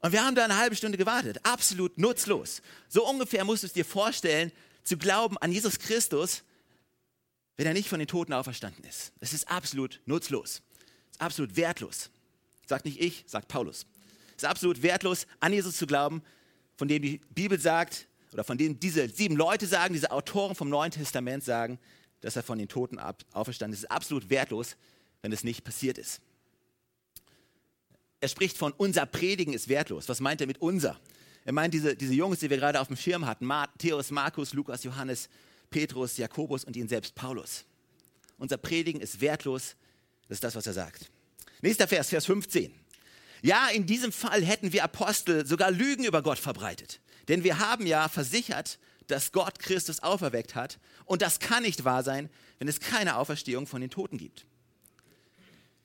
Und 0.00 0.12
wir 0.12 0.24
haben 0.24 0.34
da 0.34 0.44
eine 0.44 0.56
halbe 0.56 0.76
Stunde 0.76 0.96
gewartet. 0.96 1.38
Absolut 1.42 1.98
nutzlos. 1.98 2.62
So 2.88 3.06
ungefähr 3.06 3.44
musst 3.44 3.62
du 3.62 3.66
es 3.66 3.72
dir 3.72 3.84
vorstellen, 3.84 4.50
zu 4.82 4.96
glauben 4.96 5.36
an 5.38 5.52
Jesus 5.52 5.78
Christus, 5.78 6.42
wenn 7.56 7.66
er 7.66 7.74
nicht 7.74 7.88
von 7.88 7.98
den 7.98 8.08
Toten 8.08 8.32
auferstanden 8.32 8.82
ist. 8.84 9.12
Das 9.20 9.34
ist 9.34 9.48
absolut 9.48 10.00
nutzlos. 10.06 10.62
Das 10.78 11.16
ist 11.16 11.20
absolut 11.20 11.56
wertlos. 11.56 12.10
Sagt 12.66 12.86
nicht 12.86 13.00
ich, 13.00 13.24
sagt 13.26 13.48
Paulus. 13.48 13.84
Es 14.30 14.42
ist 14.42 14.48
absolut 14.48 14.82
wertlos, 14.82 15.26
an 15.38 15.52
Jesus 15.52 15.76
zu 15.76 15.86
glauben, 15.86 16.22
von 16.76 16.88
dem 16.88 17.02
die 17.02 17.20
Bibel 17.30 17.60
sagt, 17.60 18.06
oder 18.32 18.44
von 18.44 18.56
dem 18.56 18.80
diese 18.80 19.08
sieben 19.08 19.36
Leute 19.36 19.66
sagen, 19.66 19.92
diese 19.92 20.12
Autoren 20.12 20.54
vom 20.54 20.70
Neuen 20.70 20.92
Testament 20.92 21.44
sagen, 21.44 21.78
dass 22.22 22.36
er 22.36 22.42
von 22.42 22.58
den 22.58 22.68
Toten 22.68 22.98
auferstanden 23.32 23.74
ist. 23.74 23.80
Es 23.80 23.84
ist 23.84 23.90
absolut 23.90 24.30
wertlos, 24.30 24.76
wenn 25.20 25.32
es 25.32 25.44
nicht 25.44 25.62
passiert 25.62 25.98
ist 25.98 26.22
er 28.20 28.28
spricht 28.28 28.56
von 28.58 28.72
unser 28.72 29.06
Predigen 29.06 29.52
ist 29.52 29.68
wertlos. 29.68 30.08
Was 30.08 30.20
meint 30.20 30.40
er 30.40 30.46
mit 30.46 30.60
unser? 30.60 31.00
Er 31.44 31.52
meint 31.52 31.72
diese, 31.72 31.96
diese 31.96 32.12
Jungs, 32.12 32.40
die 32.40 32.50
wir 32.50 32.58
gerade 32.58 32.80
auf 32.80 32.88
dem 32.88 32.96
Schirm 32.96 33.26
hatten, 33.26 33.46
Matthäus, 33.46 34.10
Markus, 34.10 34.52
Lukas, 34.52 34.84
Johannes, 34.84 35.28
Petrus, 35.70 36.18
Jakobus 36.18 36.64
und 36.64 36.76
ihn 36.76 36.88
selbst 36.88 37.14
Paulus. 37.14 37.64
Unser 38.36 38.58
Predigen 38.58 39.00
ist 39.00 39.20
wertlos, 39.20 39.74
das 40.28 40.36
ist 40.36 40.44
das, 40.44 40.54
was 40.54 40.66
er 40.66 40.74
sagt. 40.74 41.10
Nächster 41.62 41.88
Vers, 41.88 42.08
Vers 42.08 42.26
15. 42.26 42.72
Ja, 43.42 43.68
in 43.68 43.86
diesem 43.86 44.12
Fall 44.12 44.44
hätten 44.44 44.72
wir 44.72 44.84
Apostel 44.84 45.46
sogar 45.46 45.70
Lügen 45.70 46.04
über 46.04 46.22
Gott 46.22 46.38
verbreitet. 46.38 47.00
Denn 47.28 47.42
wir 47.42 47.58
haben 47.58 47.86
ja 47.86 48.08
versichert, 48.08 48.78
dass 49.06 49.32
Gott 49.32 49.58
Christus 49.58 50.00
auferweckt 50.00 50.54
hat. 50.54 50.78
Und 51.04 51.22
das 51.22 51.38
kann 51.38 51.62
nicht 51.62 51.84
wahr 51.84 52.02
sein, 52.02 52.28
wenn 52.58 52.68
es 52.68 52.80
keine 52.80 53.16
Auferstehung 53.16 53.66
von 53.66 53.80
den 53.80 53.90
Toten 53.90 54.18
gibt. 54.18 54.46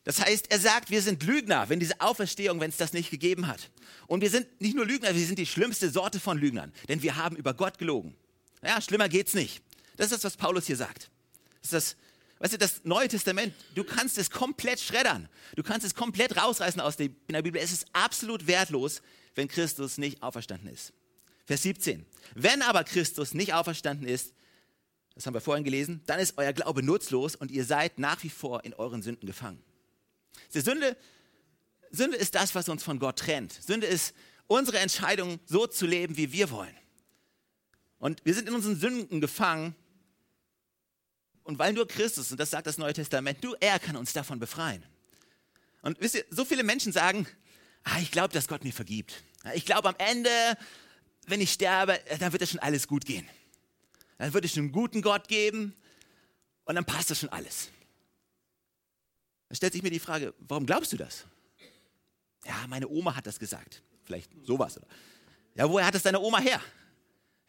Das 0.05 0.21
heißt, 0.21 0.51
er 0.51 0.59
sagt, 0.59 0.91
wir 0.91 1.01
sind 1.01 1.23
Lügner, 1.23 1.67
wenn 1.67 1.79
diese 1.79 1.99
Auferstehung, 1.99 2.59
wenn 2.59 2.69
es 2.69 2.77
das 2.77 2.93
nicht 2.93 3.09
gegeben 3.09 3.47
hat. 3.47 3.71
Und 4.05 4.21
wir 4.21 4.29
sind 4.29 4.61
nicht 4.61 4.75
nur 4.75 4.85
Lügner, 4.85 5.13
wir 5.15 5.25
sind 5.25 5.39
die 5.39 5.47
schlimmste 5.47 5.89
Sorte 5.89 6.19
von 6.19 6.37
Lügnern, 6.37 6.71
denn 6.87 7.01
wir 7.01 7.15
haben 7.15 7.35
über 7.35 7.55
Gott 7.55 7.79
gelogen. 7.79 8.15
Ja, 8.63 8.79
schlimmer 8.79 9.09
geht's 9.09 9.33
nicht. 9.33 9.63
Das 9.97 10.07
ist 10.07 10.13
das, 10.13 10.23
was 10.23 10.37
Paulus 10.37 10.67
hier 10.67 10.77
sagt. 10.77 11.09
Das 11.61 11.73
ist 11.73 11.73
das, 11.73 11.95
weißt 12.37 12.53
du, 12.53 12.57
das 12.59 12.81
Neue 12.83 13.07
Testament, 13.07 13.55
du 13.73 13.83
kannst 13.83 14.19
es 14.19 14.29
komplett 14.29 14.79
schreddern. 14.79 15.27
Du 15.55 15.63
kannst 15.63 15.85
es 15.85 15.95
komplett 15.95 16.37
rausreißen 16.37 16.79
aus 16.79 16.97
der 16.97 17.09
Bibel. 17.09 17.59
Es 17.59 17.71
ist 17.71 17.87
absolut 17.93 18.45
wertlos, 18.45 19.01
wenn 19.33 19.47
Christus 19.47 19.97
nicht 19.97 20.21
auferstanden 20.21 20.69
ist. 20.69 20.93
Vers 21.45 21.63
17. 21.63 22.05
Wenn 22.35 22.61
aber 22.61 22.83
Christus 22.83 23.33
nicht 23.33 23.55
auferstanden 23.55 24.07
ist, 24.07 24.33
das 25.15 25.25
haben 25.25 25.33
wir 25.33 25.41
vorhin 25.41 25.63
gelesen, 25.63 26.03
dann 26.05 26.19
ist 26.19 26.37
euer 26.37 26.53
Glaube 26.53 26.83
nutzlos 26.83 27.35
und 27.35 27.49
ihr 27.49 27.65
seid 27.65 27.97
nach 27.97 28.21
wie 28.23 28.29
vor 28.29 28.65
in 28.65 28.73
euren 28.75 29.01
Sünden 29.01 29.25
gefangen. 29.25 29.63
Die 30.53 30.61
Sünde, 30.61 30.97
Sünde 31.91 32.17
ist 32.17 32.35
das, 32.35 32.55
was 32.55 32.69
uns 32.69 32.83
von 32.83 32.99
Gott 32.99 33.19
trennt. 33.19 33.53
Sünde 33.53 33.87
ist 33.87 34.13
unsere 34.47 34.79
Entscheidung, 34.79 35.39
so 35.45 35.67
zu 35.67 35.85
leben, 35.85 36.17
wie 36.17 36.31
wir 36.31 36.49
wollen. 36.51 36.75
Und 37.99 38.23
wir 38.25 38.33
sind 38.33 38.47
in 38.47 38.55
unseren 38.55 38.79
Sünden 38.79 39.21
gefangen. 39.21 39.75
Und 41.43 41.59
weil 41.59 41.73
nur 41.73 41.87
Christus, 41.87 42.31
und 42.31 42.39
das 42.39 42.49
sagt 42.49 42.67
das 42.67 42.77
Neue 42.77 42.93
Testament, 42.93 43.43
nur 43.43 43.55
er 43.61 43.79
kann 43.79 43.95
uns 43.95 44.13
davon 44.13 44.39
befreien. 44.39 44.83
Und 45.81 45.99
wisst 46.01 46.15
ihr, 46.15 46.25
so 46.29 46.45
viele 46.45 46.63
Menschen 46.63 46.91
sagen, 46.91 47.27
ah, 47.83 47.99
ich 48.01 48.11
glaube, 48.11 48.33
dass 48.33 48.47
Gott 48.47 48.63
mir 48.63 48.73
vergibt. 48.73 49.23
Ich 49.53 49.65
glaube, 49.65 49.89
am 49.89 49.95
Ende, 49.97 50.29
wenn 51.27 51.41
ich 51.41 51.51
sterbe, 51.51 51.99
dann 52.19 52.31
wird 52.31 52.41
es 52.41 52.49
schon 52.49 52.59
alles 52.59 52.87
gut 52.87 53.05
gehen. 53.05 53.27
Dann 54.17 54.33
wird 54.33 54.45
es 54.45 54.57
einen 54.57 54.71
guten 54.71 55.01
Gott 55.01 55.27
geben 55.27 55.75
und 56.63 56.75
dann 56.75 56.85
passt 56.85 57.11
das 57.11 57.19
schon 57.19 57.29
alles. 57.29 57.69
Stellt 59.55 59.73
sich 59.73 59.83
mir 59.83 59.89
die 59.89 59.99
Frage, 59.99 60.33
warum 60.39 60.65
glaubst 60.65 60.91
du 60.93 60.97
das? 60.97 61.25
Ja, 62.45 62.65
meine 62.67 62.87
Oma 62.87 63.15
hat 63.15 63.25
das 63.25 63.39
gesagt. 63.39 63.81
Vielleicht 64.03 64.29
sowas. 64.43 64.79
Ja, 65.55 65.69
woher 65.69 65.85
hat 65.85 65.95
es 65.95 66.03
deine 66.03 66.19
Oma 66.19 66.39
her? 66.39 66.61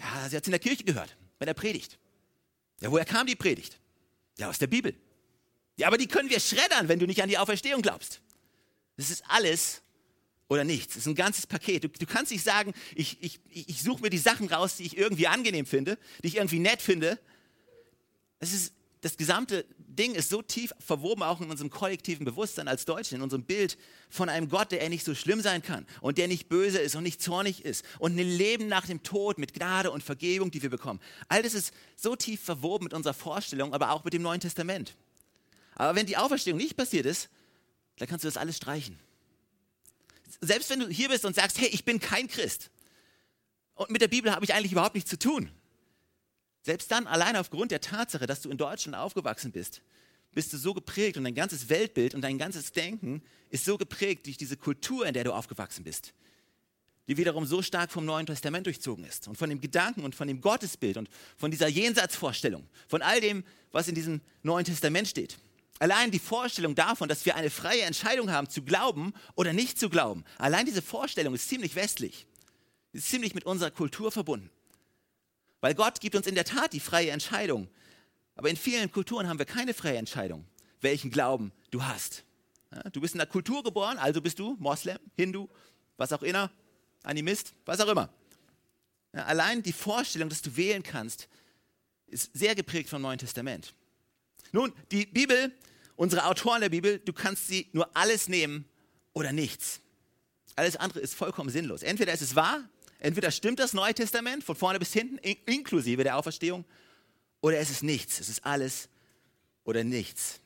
Ja, 0.00 0.28
sie 0.28 0.36
hat 0.36 0.42
es 0.42 0.48
in 0.48 0.52
der 0.52 0.60
Kirche 0.60 0.84
gehört, 0.84 1.16
bei 1.38 1.46
der 1.46 1.54
Predigt. 1.54 1.98
Ja, 2.80 2.90
woher 2.90 3.04
kam 3.04 3.26
die 3.26 3.36
Predigt? 3.36 3.78
Ja, 4.38 4.48
aus 4.48 4.58
der 4.58 4.66
Bibel. 4.66 4.94
Ja, 5.76 5.88
aber 5.88 5.98
die 5.98 6.06
können 6.06 6.30
wir 6.30 6.40
schreddern, 6.40 6.88
wenn 6.88 6.98
du 6.98 7.06
nicht 7.06 7.22
an 7.22 7.28
die 7.28 7.38
Auferstehung 7.38 7.82
glaubst. 7.82 8.20
Das 8.96 9.10
ist 9.10 9.24
alles 9.28 9.82
oder 10.48 10.64
nichts. 10.64 10.94
Das 10.94 11.02
ist 11.02 11.06
ein 11.06 11.14
ganzes 11.14 11.46
Paket. 11.46 11.84
Du, 11.84 11.88
du 11.88 12.06
kannst 12.06 12.32
nicht 12.32 12.44
sagen, 12.44 12.72
ich, 12.94 13.22
ich, 13.22 13.40
ich 13.50 13.82
suche 13.82 14.02
mir 14.02 14.10
die 14.10 14.18
Sachen 14.18 14.48
raus, 14.48 14.76
die 14.76 14.84
ich 14.84 14.96
irgendwie 14.96 15.26
angenehm 15.26 15.66
finde, 15.66 15.98
die 16.22 16.28
ich 16.28 16.36
irgendwie 16.36 16.60
nett 16.60 16.80
finde. 16.80 17.18
Es 18.38 18.52
ist 18.52 18.72
das 19.06 19.16
gesamte 19.16 19.64
Ding 19.78 20.14
ist 20.14 20.30
so 20.30 20.42
tief 20.42 20.72
verwoben, 20.80 21.22
auch 21.22 21.40
in 21.40 21.48
unserem 21.48 21.70
kollektiven 21.70 22.24
Bewusstsein 22.24 22.66
als 22.66 22.84
Deutschen, 22.84 23.16
in 23.16 23.22
unserem 23.22 23.44
Bild 23.44 23.78
von 24.10 24.28
einem 24.28 24.48
Gott, 24.48 24.72
der 24.72 24.88
nicht 24.88 25.04
so 25.04 25.14
schlimm 25.14 25.40
sein 25.40 25.62
kann 25.62 25.86
und 26.00 26.18
der 26.18 26.26
nicht 26.26 26.48
böse 26.48 26.78
ist 26.78 26.96
und 26.96 27.04
nicht 27.04 27.22
zornig 27.22 27.64
ist 27.64 27.84
und 28.00 28.18
ein 28.18 28.28
Leben 28.28 28.66
nach 28.66 28.84
dem 28.84 29.04
Tod 29.04 29.38
mit 29.38 29.54
Gnade 29.54 29.92
und 29.92 30.02
Vergebung, 30.02 30.50
die 30.50 30.60
wir 30.60 30.70
bekommen. 30.70 31.00
All 31.28 31.42
das 31.42 31.54
ist 31.54 31.72
so 31.94 32.16
tief 32.16 32.40
verwoben 32.40 32.84
mit 32.84 32.94
unserer 32.94 33.14
Vorstellung, 33.14 33.72
aber 33.74 33.92
auch 33.92 34.02
mit 34.02 34.12
dem 34.12 34.22
Neuen 34.22 34.40
Testament. 34.40 34.96
Aber 35.76 35.94
wenn 35.94 36.06
die 36.06 36.16
Auferstehung 36.16 36.58
nicht 36.58 36.76
passiert 36.76 37.06
ist, 37.06 37.28
dann 37.98 38.08
kannst 38.08 38.24
du 38.24 38.28
das 38.28 38.36
alles 38.36 38.56
streichen. 38.56 38.98
Selbst 40.40 40.68
wenn 40.68 40.80
du 40.80 40.88
hier 40.88 41.08
bist 41.08 41.24
und 41.24 41.36
sagst, 41.36 41.60
hey, 41.60 41.68
ich 41.68 41.84
bin 41.84 42.00
kein 42.00 42.26
Christ 42.26 42.70
und 43.76 43.90
mit 43.90 44.02
der 44.02 44.08
Bibel 44.08 44.32
habe 44.32 44.44
ich 44.44 44.52
eigentlich 44.52 44.72
überhaupt 44.72 44.96
nichts 44.96 45.10
zu 45.10 45.18
tun, 45.18 45.50
selbst 46.66 46.90
dann, 46.90 47.06
allein 47.06 47.36
aufgrund 47.36 47.70
der 47.70 47.80
Tatsache, 47.80 48.26
dass 48.26 48.42
du 48.42 48.50
in 48.50 48.58
Deutschland 48.58 48.96
aufgewachsen 48.96 49.52
bist, 49.52 49.82
bist 50.32 50.52
du 50.52 50.56
so 50.56 50.74
geprägt 50.74 51.16
und 51.16 51.22
dein 51.22 51.36
ganzes 51.36 51.68
Weltbild 51.68 52.12
und 52.12 52.22
dein 52.22 52.38
ganzes 52.38 52.72
Denken 52.72 53.22
ist 53.50 53.64
so 53.64 53.78
geprägt 53.78 54.26
durch 54.26 54.36
diese 54.36 54.56
Kultur, 54.56 55.06
in 55.06 55.14
der 55.14 55.22
du 55.22 55.32
aufgewachsen 55.32 55.84
bist. 55.84 56.12
die 57.06 57.16
wiederum 57.16 57.46
so 57.46 57.62
stark 57.62 57.92
vom 57.92 58.04
Neuen 58.04 58.26
Testament 58.26 58.66
durchzogen 58.66 59.04
ist 59.04 59.28
und 59.28 59.38
von 59.38 59.48
dem 59.48 59.60
Gedanken 59.60 60.02
und 60.02 60.16
von 60.16 60.26
dem 60.26 60.40
Gottesbild 60.40 60.96
und 60.96 61.08
von 61.36 61.52
dieser 61.52 61.68
Jenseitsvorstellung, 61.68 62.68
von 62.88 63.00
all 63.00 63.20
dem, 63.20 63.44
was 63.70 63.86
in 63.86 63.94
diesem 63.94 64.20
Neuen 64.42 64.64
Testament 64.64 65.06
steht. 65.06 65.38
Allein 65.78 66.10
die 66.10 66.18
Vorstellung 66.18 66.74
davon, 66.74 67.08
dass 67.08 67.24
wir 67.24 67.36
eine 67.36 67.50
freie 67.50 67.82
Entscheidung 67.82 68.32
haben, 68.32 68.50
zu 68.50 68.62
glauben 68.62 69.14
oder 69.36 69.52
nicht 69.52 69.78
zu 69.78 69.88
glauben, 69.88 70.24
allein 70.36 70.66
diese 70.66 70.82
Vorstellung 70.82 71.32
ist 71.32 71.48
ziemlich 71.48 71.76
westlich, 71.76 72.26
ist 72.92 73.08
ziemlich 73.08 73.36
mit 73.36 73.46
unserer 73.46 73.70
Kultur 73.70 74.10
verbunden. 74.10 74.50
Weil 75.66 75.74
Gott 75.74 76.00
gibt 76.00 76.14
uns 76.14 76.28
in 76.28 76.36
der 76.36 76.44
Tat 76.44 76.74
die 76.74 76.78
freie 76.78 77.10
Entscheidung, 77.10 77.66
aber 78.36 78.48
in 78.48 78.56
vielen 78.56 78.88
Kulturen 78.92 79.26
haben 79.26 79.40
wir 79.40 79.46
keine 79.46 79.74
freie 79.74 79.96
Entscheidung, 79.96 80.46
welchen 80.80 81.10
Glauben 81.10 81.50
du 81.72 81.82
hast. 81.82 82.22
Du 82.92 83.00
bist 83.00 83.14
in 83.14 83.18
der 83.18 83.26
Kultur 83.26 83.64
geboren, 83.64 83.98
also 83.98 84.20
bist 84.20 84.38
du 84.38 84.54
Moslem, 84.60 85.00
Hindu, 85.16 85.48
was 85.96 86.12
auch 86.12 86.22
immer, 86.22 86.52
Animist, 87.02 87.52
was 87.64 87.80
auch 87.80 87.88
immer. 87.88 88.10
Allein 89.10 89.64
die 89.64 89.72
Vorstellung, 89.72 90.28
dass 90.28 90.40
du 90.40 90.56
wählen 90.56 90.84
kannst, 90.84 91.26
ist 92.06 92.30
sehr 92.32 92.54
geprägt 92.54 92.88
vom 92.88 93.02
Neuen 93.02 93.18
Testament. 93.18 93.74
Nun, 94.52 94.72
die 94.92 95.04
Bibel, 95.06 95.52
unsere 95.96 96.26
Autoren 96.26 96.60
der 96.60 96.68
Bibel, 96.68 97.00
du 97.00 97.12
kannst 97.12 97.48
sie 97.48 97.68
nur 97.72 97.90
alles 97.96 98.28
nehmen 98.28 98.66
oder 99.14 99.32
nichts. 99.32 99.80
Alles 100.54 100.76
andere 100.76 101.00
ist 101.00 101.16
vollkommen 101.16 101.50
sinnlos. 101.50 101.82
Entweder 101.82 102.12
ist 102.12 102.22
es 102.22 102.36
wahr, 102.36 102.68
entweder 102.98 103.30
stimmt 103.30 103.58
das 103.58 103.72
Neue 103.72 103.94
Testament 103.94 104.44
von 104.44 104.56
vorne 104.56 104.78
bis 104.78 104.92
hinten, 104.92 105.18
inklusive 105.18 106.04
der 106.04 106.16
Auferstehung, 106.16 106.64
oder 107.40 107.58
es 107.58 107.70
ist 107.70 107.82
nichts. 107.82 108.18
Es 108.18 108.28
ist 108.28 108.44
alles 108.44 108.88
oder 109.64 109.84
nichts. 109.84 110.40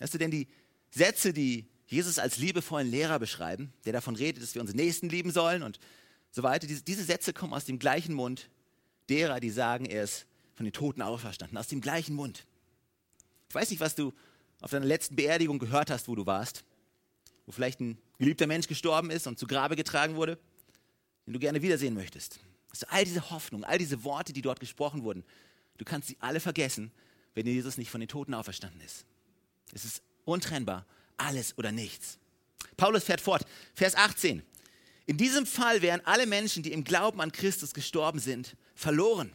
Hast 0.00 0.14
du 0.14 0.18
denn 0.18 0.30
die 0.30 0.48
Sätze, 0.90 1.32
die 1.32 1.66
Jesus 1.86 2.18
als 2.18 2.38
liebevollen 2.38 2.90
Lehrer 2.90 3.18
beschreiben, 3.18 3.72
der 3.84 3.92
davon 3.92 4.16
redet, 4.16 4.42
dass 4.42 4.54
wir 4.54 4.60
unsere 4.60 4.76
Nächsten 4.76 5.08
lieben 5.08 5.30
sollen 5.30 5.62
und 5.62 5.78
so 6.30 6.42
weiter. 6.42 6.66
Diese, 6.66 6.82
diese 6.82 7.04
Sätze 7.04 7.32
kommen 7.32 7.52
aus 7.52 7.64
dem 7.64 7.78
gleichen 7.78 8.14
Mund 8.14 8.50
derer, 9.08 9.40
die 9.40 9.50
sagen, 9.50 9.86
er 9.86 10.04
ist 10.04 10.26
von 10.54 10.64
den 10.64 10.72
Toten 10.72 11.02
auferstanden. 11.02 11.56
Aus 11.56 11.68
dem 11.68 11.80
gleichen 11.80 12.14
Mund. 12.14 12.46
Ich 13.48 13.54
weiß 13.54 13.70
nicht, 13.70 13.80
was 13.80 13.94
du 13.94 14.12
auf 14.60 14.70
deiner 14.70 14.86
letzten 14.86 15.16
Beerdigung 15.16 15.58
gehört 15.58 15.90
hast, 15.90 16.08
wo 16.08 16.14
du 16.14 16.26
warst. 16.26 16.64
Wo 17.46 17.52
vielleicht 17.52 17.80
ein 17.80 17.98
geliebter 18.18 18.46
Mensch 18.46 18.66
gestorben 18.66 19.10
ist 19.10 19.26
und 19.26 19.38
zu 19.38 19.46
Grabe 19.46 19.76
getragen 19.76 20.16
wurde, 20.16 20.38
den 21.26 21.32
du 21.32 21.38
gerne 21.38 21.62
wiedersehen 21.62 21.94
möchtest. 21.94 22.38
Also 22.70 22.86
all 22.88 23.04
diese 23.04 23.30
Hoffnung, 23.30 23.64
all 23.64 23.78
diese 23.78 24.04
Worte, 24.04 24.32
die 24.32 24.42
dort 24.42 24.60
gesprochen 24.60 25.02
wurden, 25.02 25.24
du 25.78 25.84
kannst 25.84 26.08
sie 26.08 26.16
alle 26.20 26.40
vergessen, 26.40 26.90
wenn 27.34 27.46
Jesus 27.46 27.76
nicht 27.76 27.90
von 27.90 28.00
den 28.00 28.08
Toten 28.08 28.34
auferstanden 28.34 28.80
ist. 28.80 29.04
Es 29.72 29.84
ist 29.84 30.02
untrennbar, 30.24 30.86
alles 31.16 31.56
oder 31.58 31.72
nichts. 31.72 32.18
Paulus 32.76 33.04
fährt 33.04 33.20
fort, 33.20 33.46
Vers 33.74 33.94
18. 33.94 34.42
In 35.06 35.16
diesem 35.16 35.46
Fall 35.46 35.82
wären 35.82 36.00
alle 36.04 36.26
Menschen, 36.26 36.62
die 36.62 36.72
im 36.72 36.84
Glauben 36.84 37.20
an 37.20 37.32
Christus 37.32 37.74
gestorben 37.74 38.18
sind, 38.18 38.56
verloren. 38.74 39.32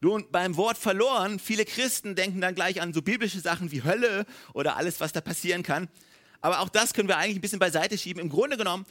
Nun, 0.00 0.26
beim 0.30 0.56
Wort 0.56 0.76
verloren, 0.76 1.38
viele 1.38 1.64
Christen 1.64 2.14
denken 2.14 2.40
dann 2.40 2.54
gleich 2.54 2.80
an 2.80 2.92
so 2.92 3.00
biblische 3.00 3.40
Sachen 3.40 3.72
wie 3.72 3.82
Hölle 3.82 4.26
oder 4.52 4.76
alles, 4.76 5.00
was 5.00 5.12
da 5.12 5.20
passieren 5.20 5.62
kann. 5.62 5.88
Aber 6.40 6.60
auch 6.60 6.68
das 6.68 6.92
können 6.92 7.08
wir 7.08 7.16
eigentlich 7.16 7.38
ein 7.38 7.40
bisschen 7.40 7.58
beiseite 7.58 7.96
schieben. 7.96 8.20
Im 8.20 8.28
Grunde 8.28 8.56
genommen 8.56 8.84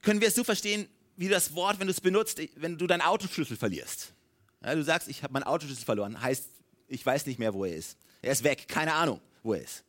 können 0.00 0.20
wir 0.20 0.28
es 0.28 0.34
so 0.34 0.44
verstehen, 0.44 0.88
wie 1.18 1.28
das 1.28 1.54
Wort, 1.54 1.78
wenn 1.78 1.86
du 1.86 1.92
es 1.92 2.00
benutzt, 2.00 2.40
wenn 2.56 2.78
du 2.78 2.86
deinen 2.86 3.02
Autoschlüssel 3.02 3.56
verlierst. 3.56 4.14
Ja, 4.64 4.74
du 4.74 4.82
sagst, 4.82 5.08
ich 5.08 5.22
habe 5.22 5.32
meinen 5.32 5.44
Autoschlüssel 5.44 5.84
verloren, 5.84 6.20
heißt, 6.20 6.48
ich 6.88 7.04
weiß 7.04 7.26
nicht 7.26 7.38
mehr, 7.38 7.52
wo 7.52 7.64
er 7.64 7.76
ist. 7.76 7.98
Er 8.22 8.32
ist 8.32 8.44
weg, 8.44 8.66
keine 8.68 8.94
Ahnung, 8.94 9.20
wo 9.42 9.54
er 9.54 9.62
ist. 9.62 9.84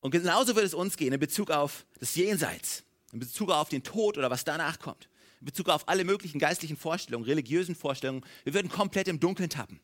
Und 0.00 0.10
genauso 0.10 0.56
wird 0.56 0.64
es 0.64 0.74
uns 0.74 0.96
gehen 0.96 1.12
in 1.12 1.20
Bezug 1.20 1.50
auf 1.50 1.84
das 2.00 2.14
Jenseits 2.14 2.84
in 3.14 3.20
Bezug 3.20 3.50
auf 3.50 3.68
den 3.68 3.84
Tod 3.84 4.18
oder 4.18 4.28
was 4.28 4.44
danach 4.44 4.80
kommt, 4.80 5.08
in 5.40 5.46
Bezug 5.46 5.68
auf 5.68 5.88
alle 5.88 6.04
möglichen 6.04 6.40
geistlichen 6.40 6.76
Vorstellungen, 6.76 7.24
religiösen 7.24 7.76
Vorstellungen, 7.76 8.24
wir 8.42 8.54
würden 8.54 8.68
komplett 8.68 9.08
im 9.08 9.20
Dunkeln 9.20 9.48
tappen. 9.48 9.80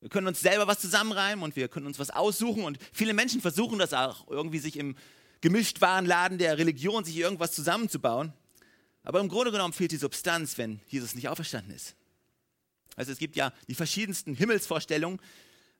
Wir 0.00 0.08
können 0.08 0.28
uns 0.28 0.40
selber 0.40 0.66
was 0.66 0.78
zusammenreimen 0.78 1.44
und 1.44 1.56
wir 1.56 1.68
können 1.68 1.86
uns 1.86 1.98
was 1.98 2.10
aussuchen 2.10 2.62
und 2.62 2.78
viele 2.92 3.12
Menschen 3.12 3.40
versuchen 3.40 3.78
das 3.78 3.92
auch, 3.92 4.28
irgendwie 4.30 4.60
sich 4.60 4.76
im 4.76 4.96
gemischt 5.40 5.80
Laden 5.80 6.38
der 6.38 6.56
Religion 6.58 7.04
sich 7.04 7.16
irgendwas 7.16 7.52
zusammenzubauen. 7.52 8.32
Aber 9.02 9.20
im 9.20 9.28
Grunde 9.28 9.50
genommen 9.50 9.72
fehlt 9.72 9.92
die 9.92 9.96
Substanz, 9.96 10.58
wenn 10.58 10.80
Jesus 10.88 11.14
nicht 11.14 11.28
auferstanden 11.28 11.74
ist. 11.74 11.94
Also 12.96 13.12
es 13.12 13.18
gibt 13.18 13.36
ja 13.36 13.52
die 13.68 13.74
verschiedensten 13.74 14.34
Himmelsvorstellungen, 14.34 15.20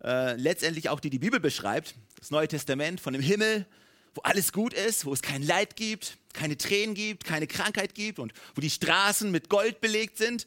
äh, 0.03 0.35
letztendlich 0.37 0.89
auch 0.89 1.01
die 1.01 1.11
die 1.11 1.19
Bibel 1.19 1.41
beschreibt. 1.41 1.95
Das 2.19 2.31
Neue 2.31 2.49
Testament 2.49 3.01
von 3.01 3.13
dem 3.13 3.23
Himmel, 3.23 3.67
wo 4.15 4.23
alles 4.23 4.53
gut 4.53 4.73
ist, 4.73 5.05
wo 5.05 5.13
es 5.13 5.21
kein 5.21 5.43
Leid 5.43 5.77
gibt, 5.77 6.17
keine 6.33 6.57
Tränen 6.57 6.95
gibt, 6.95 7.25
keine 7.25 7.47
Krankheit 7.47 7.95
gibt 7.95 8.19
und 8.19 8.33
wo 8.55 8.61
die 8.61 8.71
Straßen 8.71 9.31
mit 9.31 9.49
Gold 9.49 9.81
belegt 9.81 10.17
sind. 10.17 10.47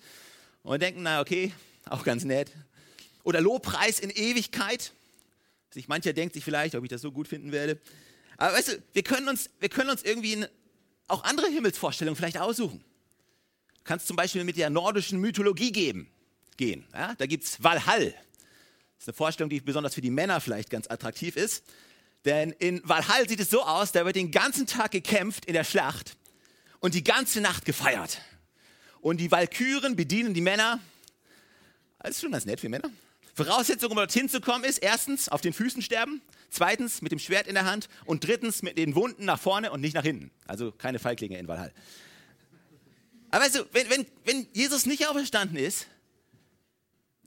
Und 0.64 0.72
wir 0.72 0.80
denken, 0.80 1.04
na 1.04 1.22
okay, 1.22 1.54
auch 1.86 2.04
ganz 2.04 2.24
nett. 2.24 2.52
Oder 3.24 3.42
Lobpreis 3.42 4.00
in 4.00 4.10
Ewigkeit. 4.10 4.94
Sich 5.70 5.88
mancher 5.88 6.14
denkt 6.14 6.34
sich 6.34 6.44
vielleicht, 6.44 6.76
ob 6.76 6.84
ich 6.84 6.90
das 6.90 7.02
so 7.02 7.12
gut 7.12 7.28
finden 7.28 7.52
werde. 7.52 7.80
Aber 8.38 8.54
weißt 8.54 8.70
du, 8.70 8.84
wir 8.94 9.04
können 9.04 9.30
uns, 9.30 9.50
wir 9.60 9.70
können 9.70 9.90
uns 9.90 10.04
irgendwie 10.04 10.46
auch 11.08 11.24
andere 11.24 11.48
Himmelsvorstellungen 11.48 12.16
vielleicht 12.16 12.38
aussuchen. 12.38 12.84
Du 13.76 13.82
kannst 13.84 14.08
zum 14.08 14.16
Beispiel 14.16 14.44
mit 14.44 14.58
der 14.58 14.70
nordischen 14.70 15.20
Mythologie 15.20 15.72
geben, 15.72 16.10
gehen. 16.58 16.86
Ja? 16.94 17.16
Da 17.16 17.26
gibt 17.26 17.44
es 17.44 17.62
Valhall. 17.62 18.06
Das 18.06 19.04
ist 19.04 19.08
eine 19.10 19.14
Vorstellung, 19.14 19.50
die 19.50 19.60
besonders 19.60 19.94
für 19.96 20.02
die 20.02 20.10
Männer 20.10 20.40
vielleicht 20.40 20.70
ganz 20.70 20.90
attraktiv 20.90 21.36
ist. 21.36 21.64
Denn 22.26 22.52
in 22.52 22.82
Valhall 22.88 23.28
sieht 23.28 23.40
es 23.40 23.50
so 23.50 23.64
aus, 23.64 23.92
da 23.92 24.06
wird 24.06 24.16
den 24.16 24.32
ganzen 24.32 24.66
Tag 24.66 24.92
gekämpft 24.92 25.46
in 25.46 25.54
der 25.54 25.66
Schlacht 25.66 26.16
und 26.80 26.94
die 26.94 27.04
ganze 27.04 27.42
Nacht 27.42 27.66
gefeiert. 27.66 28.22
Und 29.02 29.18
die 29.18 29.32
Walküren 29.32 29.98
bedienen 29.98 30.34
die 30.34 30.42
Männer. 30.42 30.80
Das 32.00 32.12
ist 32.12 32.22
schon 32.22 32.32
ganz 32.32 32.46
nett 32.46 32.62
für 32.62 32.70
Männer. 32.70 32.90
Voraussetzung, 33.34 33.92
um 33.92 33.98
dorthin 33.98 34.30
zu 34.30 34.42
kommen, 34.42 34.64
ist 34.64 34.78
erstens 34.78 35.28
auf 35.28 35.42
den 35.42 35.54
Füßen 35.54 35.82
sterben, 35.82 36.22
zweitens 36.50 37.02
mit 37.02 37.12
dem 37.12 37.20
Schwert 37.20 37.48
in 37.48 37.56
der 37.56 37.66
Hand 37.66 37.90
und 38.06 38.26
drittens 38.26 38.62
mit 38.62 38.78
den 38.78 38.96
Wunden 38.96 39.26
nach 39.26 39.40
vorne 39.40 39.72
und 39.72 39.82
nicht 39.82 39.96
nach 39.96 40.04
hinten. 40.04 40.32
Also 40.46 40.72
keine 40.72 41.00
Feiglinge 41.00 41.38
in 41.38 41.48
Valhall. 41.48 41.74
Aber 43.32 43.50
du, 43.50 43.66
wenn, 43.72 43.90
wenn, 43.90 44.06
wenn 44.26 44.48
Jesus 44.54 44.86
nicht 44.86 45.08
auferstanden 45.08 45.58
ist, 45.58 45.88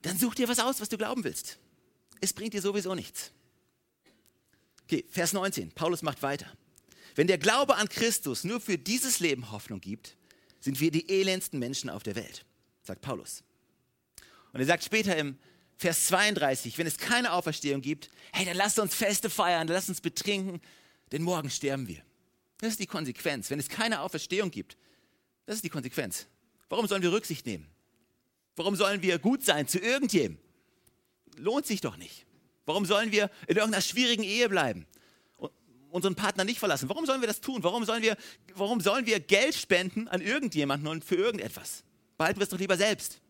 dann 0.03 0.17
such 0.17 0.37
dir 0.37 0.49
was 0.49 0.61
aus, 0.61 0.81
was 0.81 0.89
du 0.89 0.97
glauben 0.97 1.25
willst. 1.25 1.59
Es 2.21 2.33
bringt 2.33 2.55
dir 2.55 2.63
sowieso 2.63 2.95
nichts. 2.95 3.33
Okay, 4.85 5.05
Vers 5.11 5.33
19. 5.33 5.73
Paulus 5.73 6.03
macht 6.03 6.23
weiter. 6.23 6.47
Wenn 7.17 7.27
der 7.27 7.39
Glaube 7.39 7.75
an 7.75 7.89
Christus 7.89 8.45
nur 8.45 8.61
für 8.61 8.79
dieses 8.79 9.19
Leben 9.19 9.51
Hoffnung 9.51 9.81
gibt, 9.81 10.17
sind 10.61 10.81
wir 10.81 10.93
die 10.93 11.09
elendsten 11.09 11.59
Menschen 11.59 11.91
auf 11.91 12.05
der 12.05 12.15
Welt, 12.15 12.45
sagt 12.85 13.01
Paulus. 13.01 13.43
Und 14.53 14.61
er 14.61 14.67
sagt 14.67 14.85
später 14.85 15.17
im 15.17 15.39
Vers 15.77 16.07
32, 16.07 16.79
wenn 16.79 16.87
es 16.87 16.97
keine 16.97 17.33
Auferstehung 17.33 17.83
gibt, 17.83 18.11
hey, 18.33 18.47
dann 18.47 18.57
lasst 18.57 18.79
uns 18.79 18.95
Feste 18.95 19.29
feiern, 19.29 19.69
lasst 19.69 19.89
uns 19.89 20.01
betrinken, 20.01 20.61
denn 21.13 21.23
morgen 21.23 21.51
sterben 21.51 21.87
wir. 21.87 22.03
Das 22.59 22.71
ist 22.71 22.81
die 22.81 22.87
Konsequenz. 22.87 23.51
Wenn 23.51 23.59
es 23.59 23.69
keine 23.69 24.01
Auferstehung 24.01 24.51
gibt, 24.51 24.77
das 25.45 25.57
ist 25.57 25.65
die 25.65 25.69
Konsequenz. 25.69 26.27
Warum 26.69 26.87
sollen 26.87 27.03
wir 27.03 27.13
Rücksicht 27.13 27.45
nehmen? 27.47 27.67
Warum 28.57 28.75
sollen 28.75 29.03
wir 29.03 29.19
gut 29.19 29.45
sein 29.45 29.69
zu 29.69 29.79
irgendjemandem? 29.79 30.43
Lohnt 31.37 31.67
sich 31.67 31.83
doch 31.83 31.99
nicht. 31.99 32.25
Warum 32.65 32.87
sollen 32.87 33.13
wir 33.13 33.31
in 33.47 33.57
irgendeiner 33.57 33.83
schwierigen 33.83 34.23
Ehe 34.23 34.49
bleiben? 34.49 34.87
und 35.37 35.53
Unseren 35.91 36.15
Partner 36.15 36.45
nicht 36.45 36.59
verlassen. 36.59 36.89
Warum 36.89 37.07
sollen 37.07 37.21
wir 37.21 37.29
das 37.29 37.41
tun? 37.41 37.63
Warum 37.63 37.85
sollen 37.85 38.03
wir, 38.03 38.17
warum 38.55 38.81
sollen 38.81 39.07
wir 39.07 39.21
Geld 39.21 39.55
spenden 39.55 40.09
an 40.09 40.21
irgendjemanden 40.21 40.89
und 40.89 41.05
für 41.05 41.15
irgendetwas? 41.15 41.85
Behalten 42.19 42.41
wir 42.41 42.45
es 42.45 42.51
doch 42.51 42.59
lieber 42.59 42.77
selbst. 42.77 43.21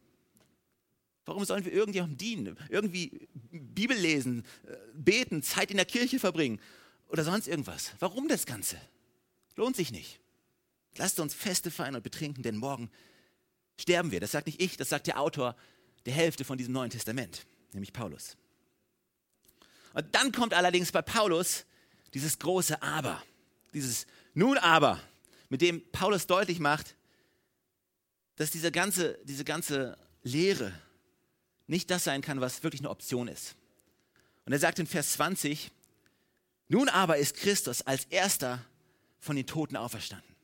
Warum 1.26 1.44
sollen 1.44 1.64
wir 1.64 1.72
irgendjemandem 1.72 2.18
dienen? 2.18 2.58
Irgendwie 2.70 3.28
Bibel 3.50 3.96
lesen, 3.96 4.44
äh, 4.66 4.76
beten, 4.94 5.42
Zeit 5.42 5.70
in 5.70 5.76
der 5.76 5.84
Kirche 5.84 6.18
verbringen 6.20 6.60
oder 7.08 7.24
sonst 7.24 7.48
irgendwas? 7.48 7.92
Warum 7.98 8.28
das 8.28 8.46
Ganze? 8.46 8.80
Lohnt 9.56 9.76
sich 9.76 9.90
nicht. 9.90 10.20
Lasst 10.96 11.20
uns 11.20 11.34
Feste 11.34 11.70
feiern 11.70 11.96
und 11.96 12.02
betrinken, 12.02 12.42
denn 12.42 12.56
morgen 12.56 12.90
sterben 13.76 14.12
wir. 14.12 14.20
Das 14.20 14.30
sagt 14.30 14.46
nicht 14.46 14.62
ich, 14.62 14.76
das 14.76 14.88
sagt 14.88 15.08
der 15.08 15.20
Autor 15.20 15.56
der 16.06 16.14
Hälfte 16.14 16.44
von 16.44 16.56
diesem 16.56 16.72
Neuen 16.72 16.90
Testament, 16.90 17.44
nämlich 17.72 17.92
Paulus. 17.92 18.36
Und 19.92 20.14
dann 20.14 20.30
kommt 20.30 20.54
allerdings 20.54 20.92
bei 20.92 21.02
Paulus 21.02 21.64
dieses 22.14 22.38
große 22.38 22.80
Aber, 22.82 23.22
dieses 23.74 24.06
Nun 24.32 24.58
aber, 24.58 25.00
mit 25.48 25.60
dem 25.60 25.82
Paulus 25.90 26.26
deutlich 26.26 26.60
macht, 26.60 26.94
dass 28.36 28.50
diese 28.50 28.70
ganze, 28.70 29.18
diese 29.24 29.44
ganze 29.44 29.98
Lehre 30.22 30.72
nicht 31.66 31.90
das 31.90 32.04
sein 32.04 32.22
kann, 32.22 32.40
was 32.40 32.62
wirklich 32.62 32.80
eine 32.80 32.90
Option 32.90 33.28
ist. 33.28 33.56
Und 34.44 34.52
er 34.52 34.58
sagt 34.58 34.78
in 34.78 34.86
Vers 34.86 35.12
20, 35.12 35.70
nun 36.68 36.88
aber 36.88 37.16
ist 37.16 37.36
Christus 37.36 37.82
als 37.82 38.04
erster 38.06 38.64
von 39.18 39.36
den 39.36 39.46
Toten 39.46 39.76
auferstanden. 39.76 40.36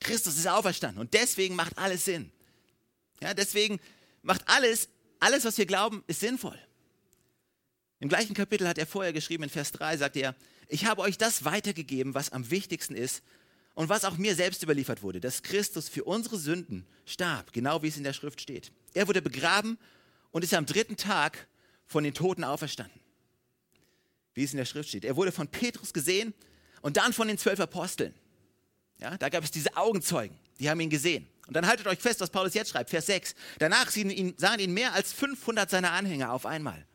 Christus 0.00 0.36
ist 0.36 0.46
auferstanden 0.46 1.00
und 1.00 1.14
deswegen 1.14 1.56
macht 1.56 1.76
alles 1.76 2.04
Sinn. 2.04 2.30
Ja, 3.20 3.34
deswegen 3.34 3.80
macht 4.22 4.42
alles, 4.46 4.88
alles, 5.18 5.44
was 5.44 5.58
wir 5.58 5.66
glauben, 5.66 6.04
ist 6.06 6.20
sinnvoll. 6.20 6.58
Im 8.00 8.08
gleichen 8.08 8.34
Kapitel 8.34 8.68
hat 8.68 8.78
er 8.78 8.86
vorher 8.86 9.12
geschrieben, 9.12 9.42
in 9.44 9.50
Vers 9.50 9.72
3 9.72 9.96
sagt 9.96 10.16
er, 10.16 10.36
ich 10.68 10.84
habe 10.84 11.02
euch 11.02 11.18
das 11.18 11.44
weitergegeben, 11.44 12.14
was 12.14 12.30
am 12.30 12.50
wichtigsten 12.50 12.94
ist 12.94 13.22
und 13.74 13.88
was 13.88 14.04
auch 14.04 14.18
mir 14.18 14.36
selbst 14.36 14.62
überliefert 14.62 15.02
wurde, 15.02 15.20
dass 15.20 15.42
Christus 15.42 15.88
für 15.88 16.04
unsere 16.04 16.38
Sünden 16.38 16.86
starb, 17.06 17.52
genau 17.52 17.82
wie 17.82 17.88
es 17.88 17.96
in 17.96 18.04
der 18.04 18.12
Schrift 18.12 18.40
steht. 18.40 18.70
Er 18.94 19.08
wurde 19.08 19.22
begraben 19.22 19.78
und 20.30 20.44
ist 20.44 20.54
am 20.54 20.66
dritten 20.66 20.96
Tag 20.96 21.46
von 21.86 22.04
den 22.04 22.14
Toten 22.14 22.44
auferstanden, 22.44 23.00
wie 24.34 24.44
es 24.44 24.52
in 24.52 24.58
der 24.58 24.64
Schrift 24.64 24.90
steht. 24.90 25.04
Er 25.04 25.16
wurde 25.16 25.32
von 25.32 25.48
Petrus 25.48 25.92
gesehen 25.92 26.34
und 26.82 26.96
dann 26.96 27.12
von 27.12 27.28
den 27.28 27.38
zwölf 27.38 27.60
Aposteln. 27.60 28.14
Ja, 28.98 29.16
da 29.16 29.28
gab 29.28 29.44
es 29.44 29.50
diese 29.50 29.76
Augenzeugen, 29.76 30.36
die 30.58 30.68
haben 30.68 30.80
ihn 30.80 30.90
gesehen. 30.90 31.28
Und 31.46 31.54
dann 31.54 31.66
haltet 31.66 31.86
euch 31.86 31.98
fest, 31.98 32.20
was 32.20 32.28
Paulus 32.28 32.52
jetzt 32.52 32.70
schreibt, 32.70 32.90
Vers 32.90 33.06
6. 33.06 33.34
Danach 33.58 33.90
sahen 33.90 34.10
ihn, 34.10 34.34
sahen 34.36 34.60
ihn 34.60 34.74
mehr 34.74 34.92
als 34.92 35.14
500 35.14 35.70
seiner 35.70 35.92
Anhänger 35.92 36.32
auf 36.32 36.44
einmal, 36.44 36.86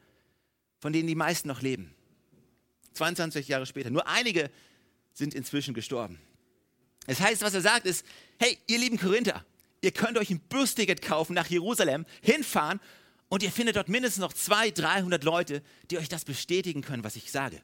von 0.80 0.93
denen 0.93 1.08
die 1.08 1.15
meisten 1.15 1.48
noch 1.48 1.62
leben. 1.62 1.96
22 2.93 3.48
Jahre 3.48 3.65
später. 3.65 3.89
Nur 3.89 4.08
einige 4.08 4.52
sind 5.13 5.34
inzwischen 5.34 5.74
gestorben. 5.74 6.19
Das 7.08 7.19
heißt, 7.19 7.41
was 7.41 7.56
er 7.56 7.62
sagt 7.62 7.86
ist, 7.88 8.06
hey, 8.39 8.58
ihr 8.67 8.78
lieben 8.78 8.98
Korinther, 8.98 9.43
ihr 9.82 9.91
könnt 9.91 10.17
euch 10.17 10.30
ein 10.30 10.39
Busticket 10.39 11.02
kaufen 11.02 11.34
nach 11.34 11.48
Jerusalem, 11.48 12.06
hinfahren 12.22 12.80
und 13.34 13.41
ihr 13.41 13.52
findet 13.52 13.78
dort 13.78 13.89
mindestens 13.89 14.22
noch 14.22 14.32
200, 14.32 14.78
300 14.78 15.24
Leute, 15.24 15.63
die 15.89 15.98
euch 15.98 16.08
das 16.08 16.24
bestätigen 16.24 16.84
können, 16.84 17.04
was 17.04 17.15
ich 17.15 17.32
sage. 17.32 17.63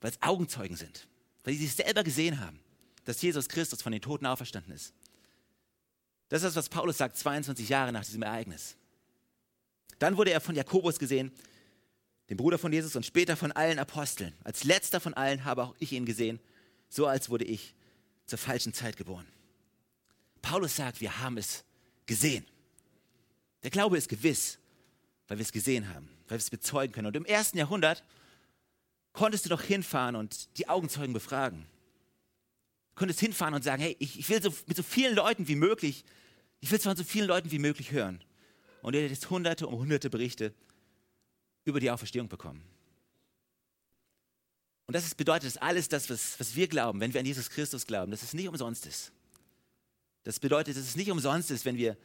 Weil 0.00 0.10
es 0.10 0.20
Augenzeugen 0.22 0.76
sind, 0.76 1.06
weil 1.44 1.54
sie 1.54 1.66
sich 1.66 1.76
selber 1.76 2.02
gesehen 2.02 2.40
haben, 2.40 2.58
dass 3.04 3.22
Jesus 3.22 3.48
Christus 3.48 3.80
von 3.80 3.92
den 3.92 4.02
Toten 4.02 4.26
auferstanden 4.26 4.72
ist. 4.72 4.92
Das 6.30 6.42
ist 6.42 6.48
das, 6.48 6.56
was 6.56 6.68
Paulus 6.68 6.98
sagt, 6.98 7.16
22 7.16 7.68
Jahre 7.68 7.92
nach 7.92 8.04
diesem 8.04 8.22
Ereignis. 8.22 8.74
Dann 10.00 10.16
wurde 10.16 10.32
er 10.32 10.40
von 10.40 10.56
Jakobus 10.56 10.98
gesehen, 10.98 11.30
dem 12.28 12.36
Bruder 12.36 12.58
von 12.58 12.72
Jesus 12.72 12.96
und 12.96 13.06
später 13.06 13.36
von 13.36 13.52
allen 13.52 13.78
Aposteln. 13.78 14.34
Als 14.42 14.64
letzter 14.64 14.98
von 14.98 15.14
allen 15.14 15.44
habe 15.44 15.62
auch 15.62 15.76
ich 15.78 15.92
ihn 15.92 16.06
gesehen, 16.06 16.40
so 16.88 17.06
als 17.06 17.30
wurde 17.30 17.44
ich 17.44 17.76
zur 18.26 18.40
falschen 18.40 18.74
Zeit 18.74 18.96
geboren. 18.96 19.28
Paulus 20.42 20.74
sagt, 20.74 21.00
wir 21.00 21.20
haben 21.20 21.38
es 21.38 21.62
gesehen. 22.06 22.44
Der 23.62 23.70
Glaube 23.70 23.98
ist 23.98 24.08
gewiss, 24.08 24.58
weil 25.28 25.38
wir 25.38 25.42
es 25.42 25.52
gesehen 25.52 25.88
haben, 25.88 26.08
weil 26.28 26.36
wir 26.36 26.38
es 26.38 26.50
bezeugen 26.50 26.92
können. 26.92 27.06
Und 27.06 27.16
im 27.16 27.24
ersten 27.24 27.58
Jahrhundert 27.58 28.04
konntest 29.12 29.44
du 29.44 29.48
doch 29.48 29.62
hinfahren 29.62 30.16
und 30.16 30.56
die 30.58 30.68
Augenzeugen 30.68 31.12
befragen. 31.12 31.66
Du 32.90 32.96
konntest 32.96 33.20
hinfahren 33.20 33.54
und 33.54 33.62
sagen, 33.62 33.82
hey, 33.82 33.96
ich, 33.98 34.18
ich 34.18 34.28
will 34.28 34.42
so, 34.42 34.52
mit 34.66 34.76
so 34.76 34.82
vielen 34.82 35.14
Leuten 35.14 35.48
wie 35.48 35.56
möglich 35.56 36.04
ich 36.60 36.70
will 36.70 36.78
es 36.78 36.84
von 36.84 36.96
so 36.96 37.04
vielen 37.04 37.26
Leuten 37.26 37.50
wie 37.50 37.58
möglich 37.58 37.90
hören. 37.90 38.22
Und 38.82 38.94
ihr 38.94 39.02
hättet 39.02 39.28
hunderte 39.28 39.66
und 39.66 39.78
hunderte 39.78 40.10
Berichte 40.10 40.54
über 41.64 41.80
die 41.80 41.90
Auferstehung 41.90 42.28
bekommen. 42.28 42.62
Und 44.86 44.94
das 44.94 45.14
bedeutet, 45.14 45.46
dass 45.46 45.56
alles 45.56 45.88
das, 45.88 46.10
was, 46.10 46.38
was 46.38 46.56
wir 46.56 46.68
glauben, 46.68 47.00
wenn 47.00 47.12
wir 47.12 47.20
an 47.20 47.26
Jesus 47.26 47.50
Christus 47.50 47.86
glauben, 47.86 48.10
dass 48.10 48.22
es 48.22 48.34
nicht 48.34 48.48
umsonst 48.48 48.86
ist. 48.86 49.12
Das 50.24 50.40
bedeutet, 50.40 50.76
dass 50.76 50.82
es 50.82 50.96
nicht 50.96 51.10
umsonst 51.10 51.50
ist, 51.50 51.64
wenn 51.64 51.76
wir 51.76 51.96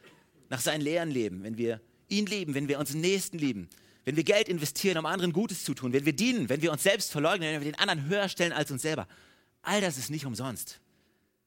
nach 0.48 0.60
seinen 0.60 0.80
Lehren 0.80 1.10
leben, 1.10 1.42
wenn 1.42 1.56
wir 1.58 1.80
ihn 2.08 2.26
lieben, 2.26 2.54
wenn 2.54 2.68
wir 2.68 2.78
unseren 2.78 3.00
Nächsten 3.00 3.38
lieben, 3.38 3.68
wenn 4.04 4.16
wir 4.16 4.24
Geld 4.24 4.48
investieren, 4.48 4.98
um 4.98 5.06
anderen 5.06 5.32
Gutes 5.32 5.64
zu 5.64 5.74
tun, 5.74 5.92
wenn 5.92 6.04
wir 6.04 6.14
dienen, 6.14 6.48
wenn 6.48 6.62
wir 6.62 6.72
uns 6.72 6.82
selbst 6.82 7.10
verleugnen, 7.10 7.52
wenn 7.52 7.60
wir 7.60 7.72
den 7.72 7.80
anderen 7.80 8.06
höher 8.06 8.28
stellen 8.28 8.52
als 8.52 8.70
uns 8.70 8.82
selber. 8.82 9.08
All 9.62 9.80
das 9.80 9.98
ist 9.98 10.10
nicht 10.10 10.26
umsonst, 10.26 10.80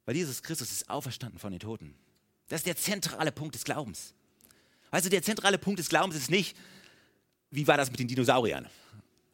weil 0.06 0.16
Jesus 0.16 0.44
Christus 0.44 0.72
ist 0.72 0.90
auferstanden 0.90 1.40
von 1.40 1.52
den 1.52 1.60
Toten. 1.60 1.96
Das 2.50 2.60
ist 2.60 2.68
der 2.68 2.76
zentrale 2.76 3.32
Punkt 3.32 3.56
des 3.56 3.64
Glaubens. 3.64 4.14
Also 4.92 5.10
der 5.10 5.22
zentrale 5.22 5.58
Punkt 5.58 5.80
des 5.80 5.88
Glaubens 5.88 6.16
ist 6.16 6.32
nicht, 6.32 6.58
wie 7.52 7.68
war 7.68 7.78
das 7.78 7.92
mit 7.92 8.00
den 8.00 8.08
Dinosauriern? 8.08 8.68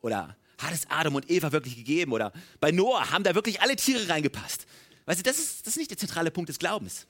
Oder 0.01 0.36
hat 0.60 0.73
es 0.73 0.89
Adam 0.89 1.15
und 1.15 1.30
Eva 1.30 1.51
wirklich 1.51 1.75
gegeben? 1.75 2.12
Oder 2.12 2.32
bei 2.60 2.71
Noah 2.71 3.10
haben 3.12 3.23
da 3.23 3.34
wirklich 3.36 3.62
alle 3.62 3.75
Tiere 3.75 4.08
reingepasst? 4.08 4.67
Weißt 5.06 5.19
du, 5.19 5.23
das 5.23 5.39
ist, 5.39 5.62
das 5.62 5.73
ist 5.73 5.78
nicht 5.78 5.91
der 5.91 5.97
zentrale 5.97 6.32
Punkt 6.32 6.49
des 6.49 6.60
Glaubens. 6.60 7.08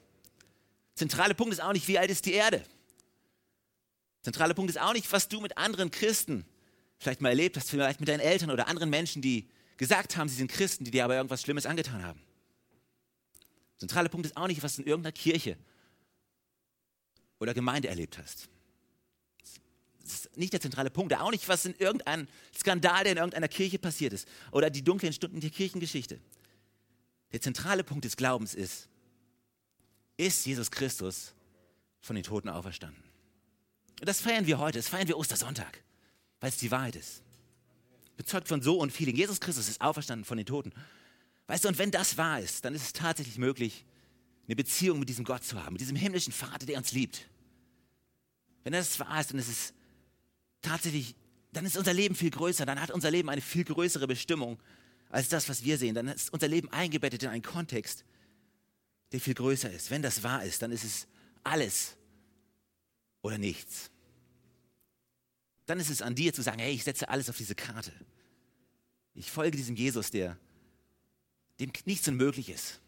Zentrale 0.96 1.34
Punkt 1.34 1.52
ist 1.52 1.60
auch 1.60 1.74
nicht, 1.74 1.86
wie 1.86 1.98
alt 1.98 2.10
ist 2.10 2.24
die 2.24 2.32
Erde? 2.32 2.64
Zentrale 4.22 4.54
Punkt 4.54 4.70
ist 4.70 4.80
auch 4.80 4.94
nicht, 4.94 5.12
was 5.12 5.28
du 5.28 5.40
mit 5.40 5.56
anderen 5.56 5.90
Christen 5.90 6.44
vielleicht 6.98 7.20
mal 7.20 7.28
erlebt 7.28 7.56
hast, 7.56 7.70
vielleicht 7.70 8.00
mit 8.00 8.08
deinen 8.08 8.20
Eltern 8.20 8.50
oder 8.50 8.66
anderen 8.66 8.90
Menschen, 8.90 9.22
die 9.22 9.48
gesagt 9.76 10.16
haben, 10.16 10.28
sie 10.28 10.36
sind 10.36 10.50
Christen, 10.50 10.84
die 10.84 10.90
dir 10.90 11.04
aber 11.04 11.14
irgendwas 11.14 11.42
Schlimmes 11.42 11.66
angetan 11.66 12.02
haben. 12.02 12.20
Zentrale 13.76 14.08
Punkt 14.08 14.26
ist 14.26 14.36
auch 14.38 14.46
nicht, 14.46 14.62
was 14.62 14.76
du 14.76 14.82
in 14.82 14.88
irgendeiner 14.88 15.12
Kirche 15.12 15.58
oder 17.38 17.52
Gemeinde 17.52 17.88
erlebt 17.88 18.16
hast. 18.16 18.48
Das 20.02 20.12
ist 20.12 20.36
nicht 20.36 20.54
der 20.54 20.62
zentrale 20.62 20.88
Punkt, 20.88 21.12
auch 21.14 21.30
nicht, 21.30 21.46
was 21.46 21.66
in 21.66 21.74
irgendeinem 21.74 22.26
Skandal, 22.58 23.02
der 23.04 23.12
in 23.12 23.18
irgendeiner 23.18 23.48
Kirche 23.48 23.78
passiert 23.78 24.14
ist 24.14 24.26
oder 24.50 24.70
die 24.70 24.82
dunklen 24.82 25.12
Stunden 25.12 25.40
der 25.40 25.50
Kirchengeschichte. 25.50 26.18
Der 27.32 27.42
zentrale 27.42 27.84
Punkt 27.84 28.06
des 28.06 28.16
Glaubens 28.16 28.54
ist, 28.54 28.88
ist 30.16 30.46
Jesus 30.46 30.70
Christus 30.70 31.34
von 32.00 32.16
den 32.16 32.24
Toten 32.24 32.48
auferstanden. 32.48 33.02
Und 34.00 34.08
das 34.08 34.20
feiern 34.20 34.46
wir 34.46 34.58
heute, 34.58 34.78
das 34.78 34.88
feiern 34.88 35.08
wir 35.08 35.18
Ostersonntag, 35.18 35.82
weil 36.40 36.50
es 36.50 36.56
die 36.58 36.70
Wahrheit 36.70 36.96
ist. 36.96 37.22
Bezeugt 38.16 38.48
von 38.48 38.62
so 38.62 38.78
und 38.78 38.92
vielen. 38.92 39.14
Jesus 39.14 39.40
Christus 39.40 39.68
ist 39.68 39.80
auferstanden 39.80 40.24
von 40.24 40.36
den 40.36 40.46
Toten. 40.46 40.72
Weißt 41.46 41.64
du, 41.64 41.68
und 41.68 41.78
wenn 41.78 41.90
das 41.90 42.16
wahr 42.16 42.40
ist, 42.40 42.64
dann 42.64 42.74
ist 42.74 42.82
es 42.82 42.92
tatsächlich 42.92 43.38
möglich, 43.38 43.84
eine 44.46 44.56
Beziehung 44.56 44.98
mit 45.00 45.08
diesem 45.08 45.24
Gott 45.24 45.44
zu 45.44 45.62
haben, 45.62 45.74
mit 45.74 45.80
diesem 45.80 45.96
himmlischen 45.96 46.32
Vater, 46.32 46.66
der 46.66 46.78
uns 46.78 46.92
liebt. 46.92 47.28
Wenn 48.64 48.72
das 48.72 48.98
wahr 49.00 49.20
ist, 49.20 49.30
dann 49.30 49.38
ist 49.38 49.48
es 49.48 49.74
tatsächlich, 50.62 51.14
dann 51.52 51.66
ist 51.66 51.76
unser 51.76 51.92
Leben 51.92 52.14
viel 52.14 52.30
größer, 52.30 52.64
dann 52.66 52.80
hat 52.80 52.90
unser 52.90 53.10
Leben 53.10 53.28
eine 53.28 53.40
viel 53.40 53.64
größere 53.64 54.06
Bestimmung 54.06 54.58
als 55.10 55.28
das, 55.28 55.48
was 55.48 55.64
wir 55.64 55.78
sehen. 55.78 55.94
Dann 55.94 56.08
ist 56.08 56.32
unser 56.32 56.48
Leben 56.48 56.68
eingebettet 56.70 57.22
in 57.22 57.28
einen 57.28 57.42
Kontext, 57.42 58.04
der 59.12 59.20
viel 59.20 59.34
größer 59.34 59.70
ist. 59.70 59.90
Wenn 59.90 60.02
das 60.02 60.22
wahr 60.22 60.44
ist, 60.44 60.62
dann 60.62 60.72
ist 60.72 60.84
es 60.84 61.06
alles 61.44 61.96
oder 63.22 63.38
nichts. 63.38 63.90
Dann 65.66 65.80
ist 65.80 65.90
es 65.90 66.02
an 66.02 66.14
dir 66.14 66.32
zu 66.32 66.42
sagen, 66.42 66.58
hey, 66.58 66.72
ich 66.72 66.84
setze 66.84 67.08
alles 67.08 67.28
auf 67.28 67.36
diese 67.36 67.54
Karte. 67.54 67.92
Ich 69.14 69.30
folge 69.30 69.56
diesem 69.56 69.76
Jesus, 69.76 70.10
der 70.10 70.38
dem 71.58 71.72
nichts 71.86 72.06
unmöglich 72.06 72.50
ist 72.50 72.80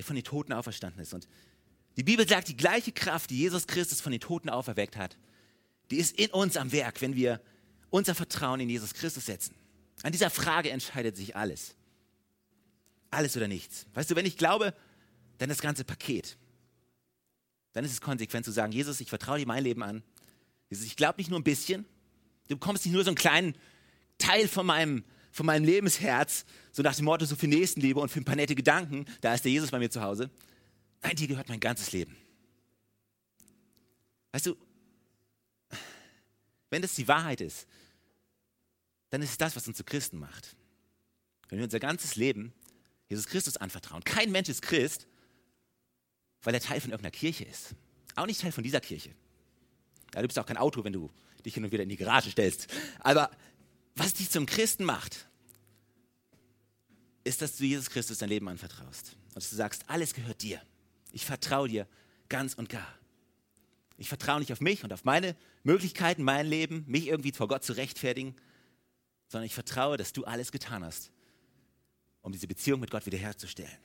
der 0.00 0.06
von 0.06 0.16
den 0.16 0.24
Toten 0.24 0.54
auferstanden 0.54 1.02
ist. 1.02 1.12
Und 1.12 1.28
die 1.98 2.02
Bibel 2.02 2.26
sagt, 2.26 2.48
die 2.48 2.56
gleiche 2.56 2.90
Kraft, 2.90 3.28
die 3.28 3.36
Jesus 3.36 3.66
Christus 3.66 4.00
von 4.00 4.12
den 4.12 4.20
Toten 4.22 4.48
auferweckt 4.48 4.96
hat, 4.96 5.18
die 5.90 5.98
ist 5.98 6.18
in 6.18 6.30
uns 6.30 6.56
am 6.56 6.72
Werk, 6.72 7.02
wenn 7.02 7.16
wir 7.16 7.38
unser 7.90 8.14
Vertrauen 8.14 8.60
in 8.60 8.70
Jesus 8.70 8.94
Christus 8.94 9.26
setzen. 9.26 9.54
An 10.02 10.12
dieser 10.12 10.30
Frage 10.30 10.70
entscheidet 10.70 11.18
sich 11.18 11.36
alles. 11.36 11.74
Alles 13.10 13.36
oder 13.36 13.46
nichts. 13.46 13.84
Weißt 13.92 14.10
du, 14.10 14.16
wenn 14.16 14.24
ich 14.24 14.38
glaube, 14.38 14.74
dann 15.40 15.48
das 15.48 15.62
ganze 15.62 15.84
Paket. 15.84 16.36
Dann 17.72 17.82
ist 17.82 17.92
es 17.92 18.02
konsequent 18.02 18.44
zu 18.44 18.52
sagen, 18.52 18.72
Jesus, 18.72 19.00
ich 19.00 19.08
vertraue 19.08 19.38
dir 19.38 19.46
mein 19.46 19.64
Leben 19.64 19.82
an. 19.82 20.02
Jesus, 20.68 20.84
ich 20.84 20.96
glaube 20.96 21.18
nicht 21.18 21.30
nur 21.30 21.40
ein 21.40 21.44
bisschen. 21.44 21.86
Du 22.48 22.56
bekommst 22.56 22.84
nicht 22.84 22.92
nur 22.92 23.04
so 23.04 23.08
einen 23.08 23.16
kleinen 23.16 23.56
Teil 24.18 24.48
von 24.48 24.66
meinem 24.66 25.02
von 25.32 25.46
meinem 25.46 25.64
Lebensherz, 25.64 26.44
so 26.72 26.82
nach 26.82 26.94
dem 26.96 27.04
Motto, 27.04 27.24
so 27.24 27.36
für 27.36 27.46
Nächstenliebe 27.46 28.00
und 28.00 28.08
für 28.10 28.20
ein 28.20 28.24
paar 28.24 28.34
nette 28.34 28.56
Gedanken, 28.56 29.06
da 29.20 29.32
ist 29.32 29.44
der 29.44 29.52
Jesus 29.52 29.70
bei 29.70 29.78
mir 29.78 29.88
zu 29.88 30.02
Hause. 30.02 30.28
Nein, 31.02 31.14
dir 31.14 31.28
gehört 31.28 31.48
mein 31.48 31.60
ganzes 31.60 31.92
Leben. 31.92 32.16
Weißt 34.32 34.46
du, 34.46 34.56
wenn 36.68 36.82
das 36.82 36.96
die 36.96 37.06
Wahrheit 37.06 37.40
ist, 37.40 37.68
dann 39.10 39.22
ist 39.22 39.30
es 39.30 39.38
das, 39.38 39.54
was 39.54 39.68
uns 39.68 39.76
zu 39.76 39.84
Christen 39.84 40.18
macht. 40.18 40.56
Wenn 41.48 41.60
wir 41.60 41.64
unser 41.64 41.80
ganzes 41.80 42.16
Leben 42.16 42.52
Jesus 43.08 43.26
Christus 43.26 43.56
anvertrauen. 43.56 44.04
Kein 44.04 44.32
Mensch 44.32 44.48
ist 44.48 44.62
Christ, 44.62 45.06
weil 46.42 46.54
er 46.54 46.60
Teil 46.60 46.80
von 46.80 46.90
irgendeiner 46.90 47.12
Kirche 47.12 47.44
ist. 47.44 47.74
Auch 48.16 48.26
nicht 48.26 48.40
Teil 48.40 48.52
von 48.52 48.64
dieser 48.64 48.80
Kirche. 48.80 49.10
Ja, 50.14 50.22
du 50.22 50.26
bist 50.26 50.38
auch 50.38 50.46
kein 50.46 50.56
Auto, 50.56 50.82
wenn 50.84 50.92
du 50.92 51.10
dich 51.44 51.54
hin 51.54 51.64
und 51.64 51.72
wieder 51.72 51.82
in 51.82 51.88
die 51.88 51.96
Garage 51.96 52.30
stellst. 52.30 52.66
Aber 52.98 53.30
was 53.94 54.14
dich 54.14 54.30
zum 54.30 54.46
Christen 54.46 54.84
macht, 54.84 55.28
ist, 57.24 57.42
dass 57.42 57.56
du 57.56 57.64
Jesus 57.64 57.90
Christus 57.90 58.18
dein 58.18 58.28
Leben 58.28 58.48
anvertraust. 58.48 59.16
Und 59.28 59.36
dass 59.36 59.50
du 59.50 59.56
sagst, 59.56 59.84
alles 59.88 60.14
gehört 60.14 60.42
dir. 60.42 60.60
Ich 61.12 61.24
vertraue 61.24 61.68
dir 61.68 61.86
ganz 62.28 62.54
und 62.54 62.68
gar. 62.68 62.98
Ich 63.98 64.08
vertraue 64.08 64.40
nicht 64.40 64.52
auf 64.52 64.60
mich 64.60 64.82
und 64.82 64.92
auf 64.92 65.04
meine 65.04 65.36
Möglichkeiten, 65.62 66.22
mein 66.22 66.46
Leben, 66.46 66.84
mich 66.86 67.08
irgendwie 67.08 67.32
vor 67.32 67.48
Gott 67.48 67.62
zu 67.62 67.74
rechtfertigen, 67.74 68.34
sondern 69.28 69.44
ich 69.44 69.54
vertraue, 69.54 69.96
dass 69.96 70.12
du 70.12 70.24
alles 70.24 70.52
getan 70.52 70.84
hast, 70.84 71.10
um 72.22 72.32
diese 72.32 72.46
Beziehung 72.46 72.80
mit 72.80 72.90
Gott 72.90 73.04
wiederherzustellen. 73.04 73.76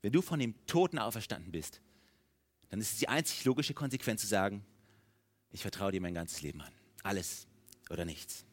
Wenn 0.00 0.12
du 0.12 0.22
von 0.22 0.38
dem 0.38 0.54
Toten 0.66 0.98
auferstanden 0.98 1.52
bist, 1.52 1.82
dann 2.70 2.80
ist 2.80 2.92
es 2.92 2.98
die 2.98 3.08
einzig 3.08 3.44
logische 3.44 3.74
Konsequenz 3.74 4.20
zu 4.20 4.26
sagen, 4.26 4.64
ich 5.50 5.62
vertraue 5.62 5.92
dir 5.92 6.00
mein 6.00 6.14
ganzes 6.14 6.42
Leben 6.42 6.60
an. 6.60 6.72
Alles 7.02 7.46
oder 7.90 8.04
nichts. 8.04 8.44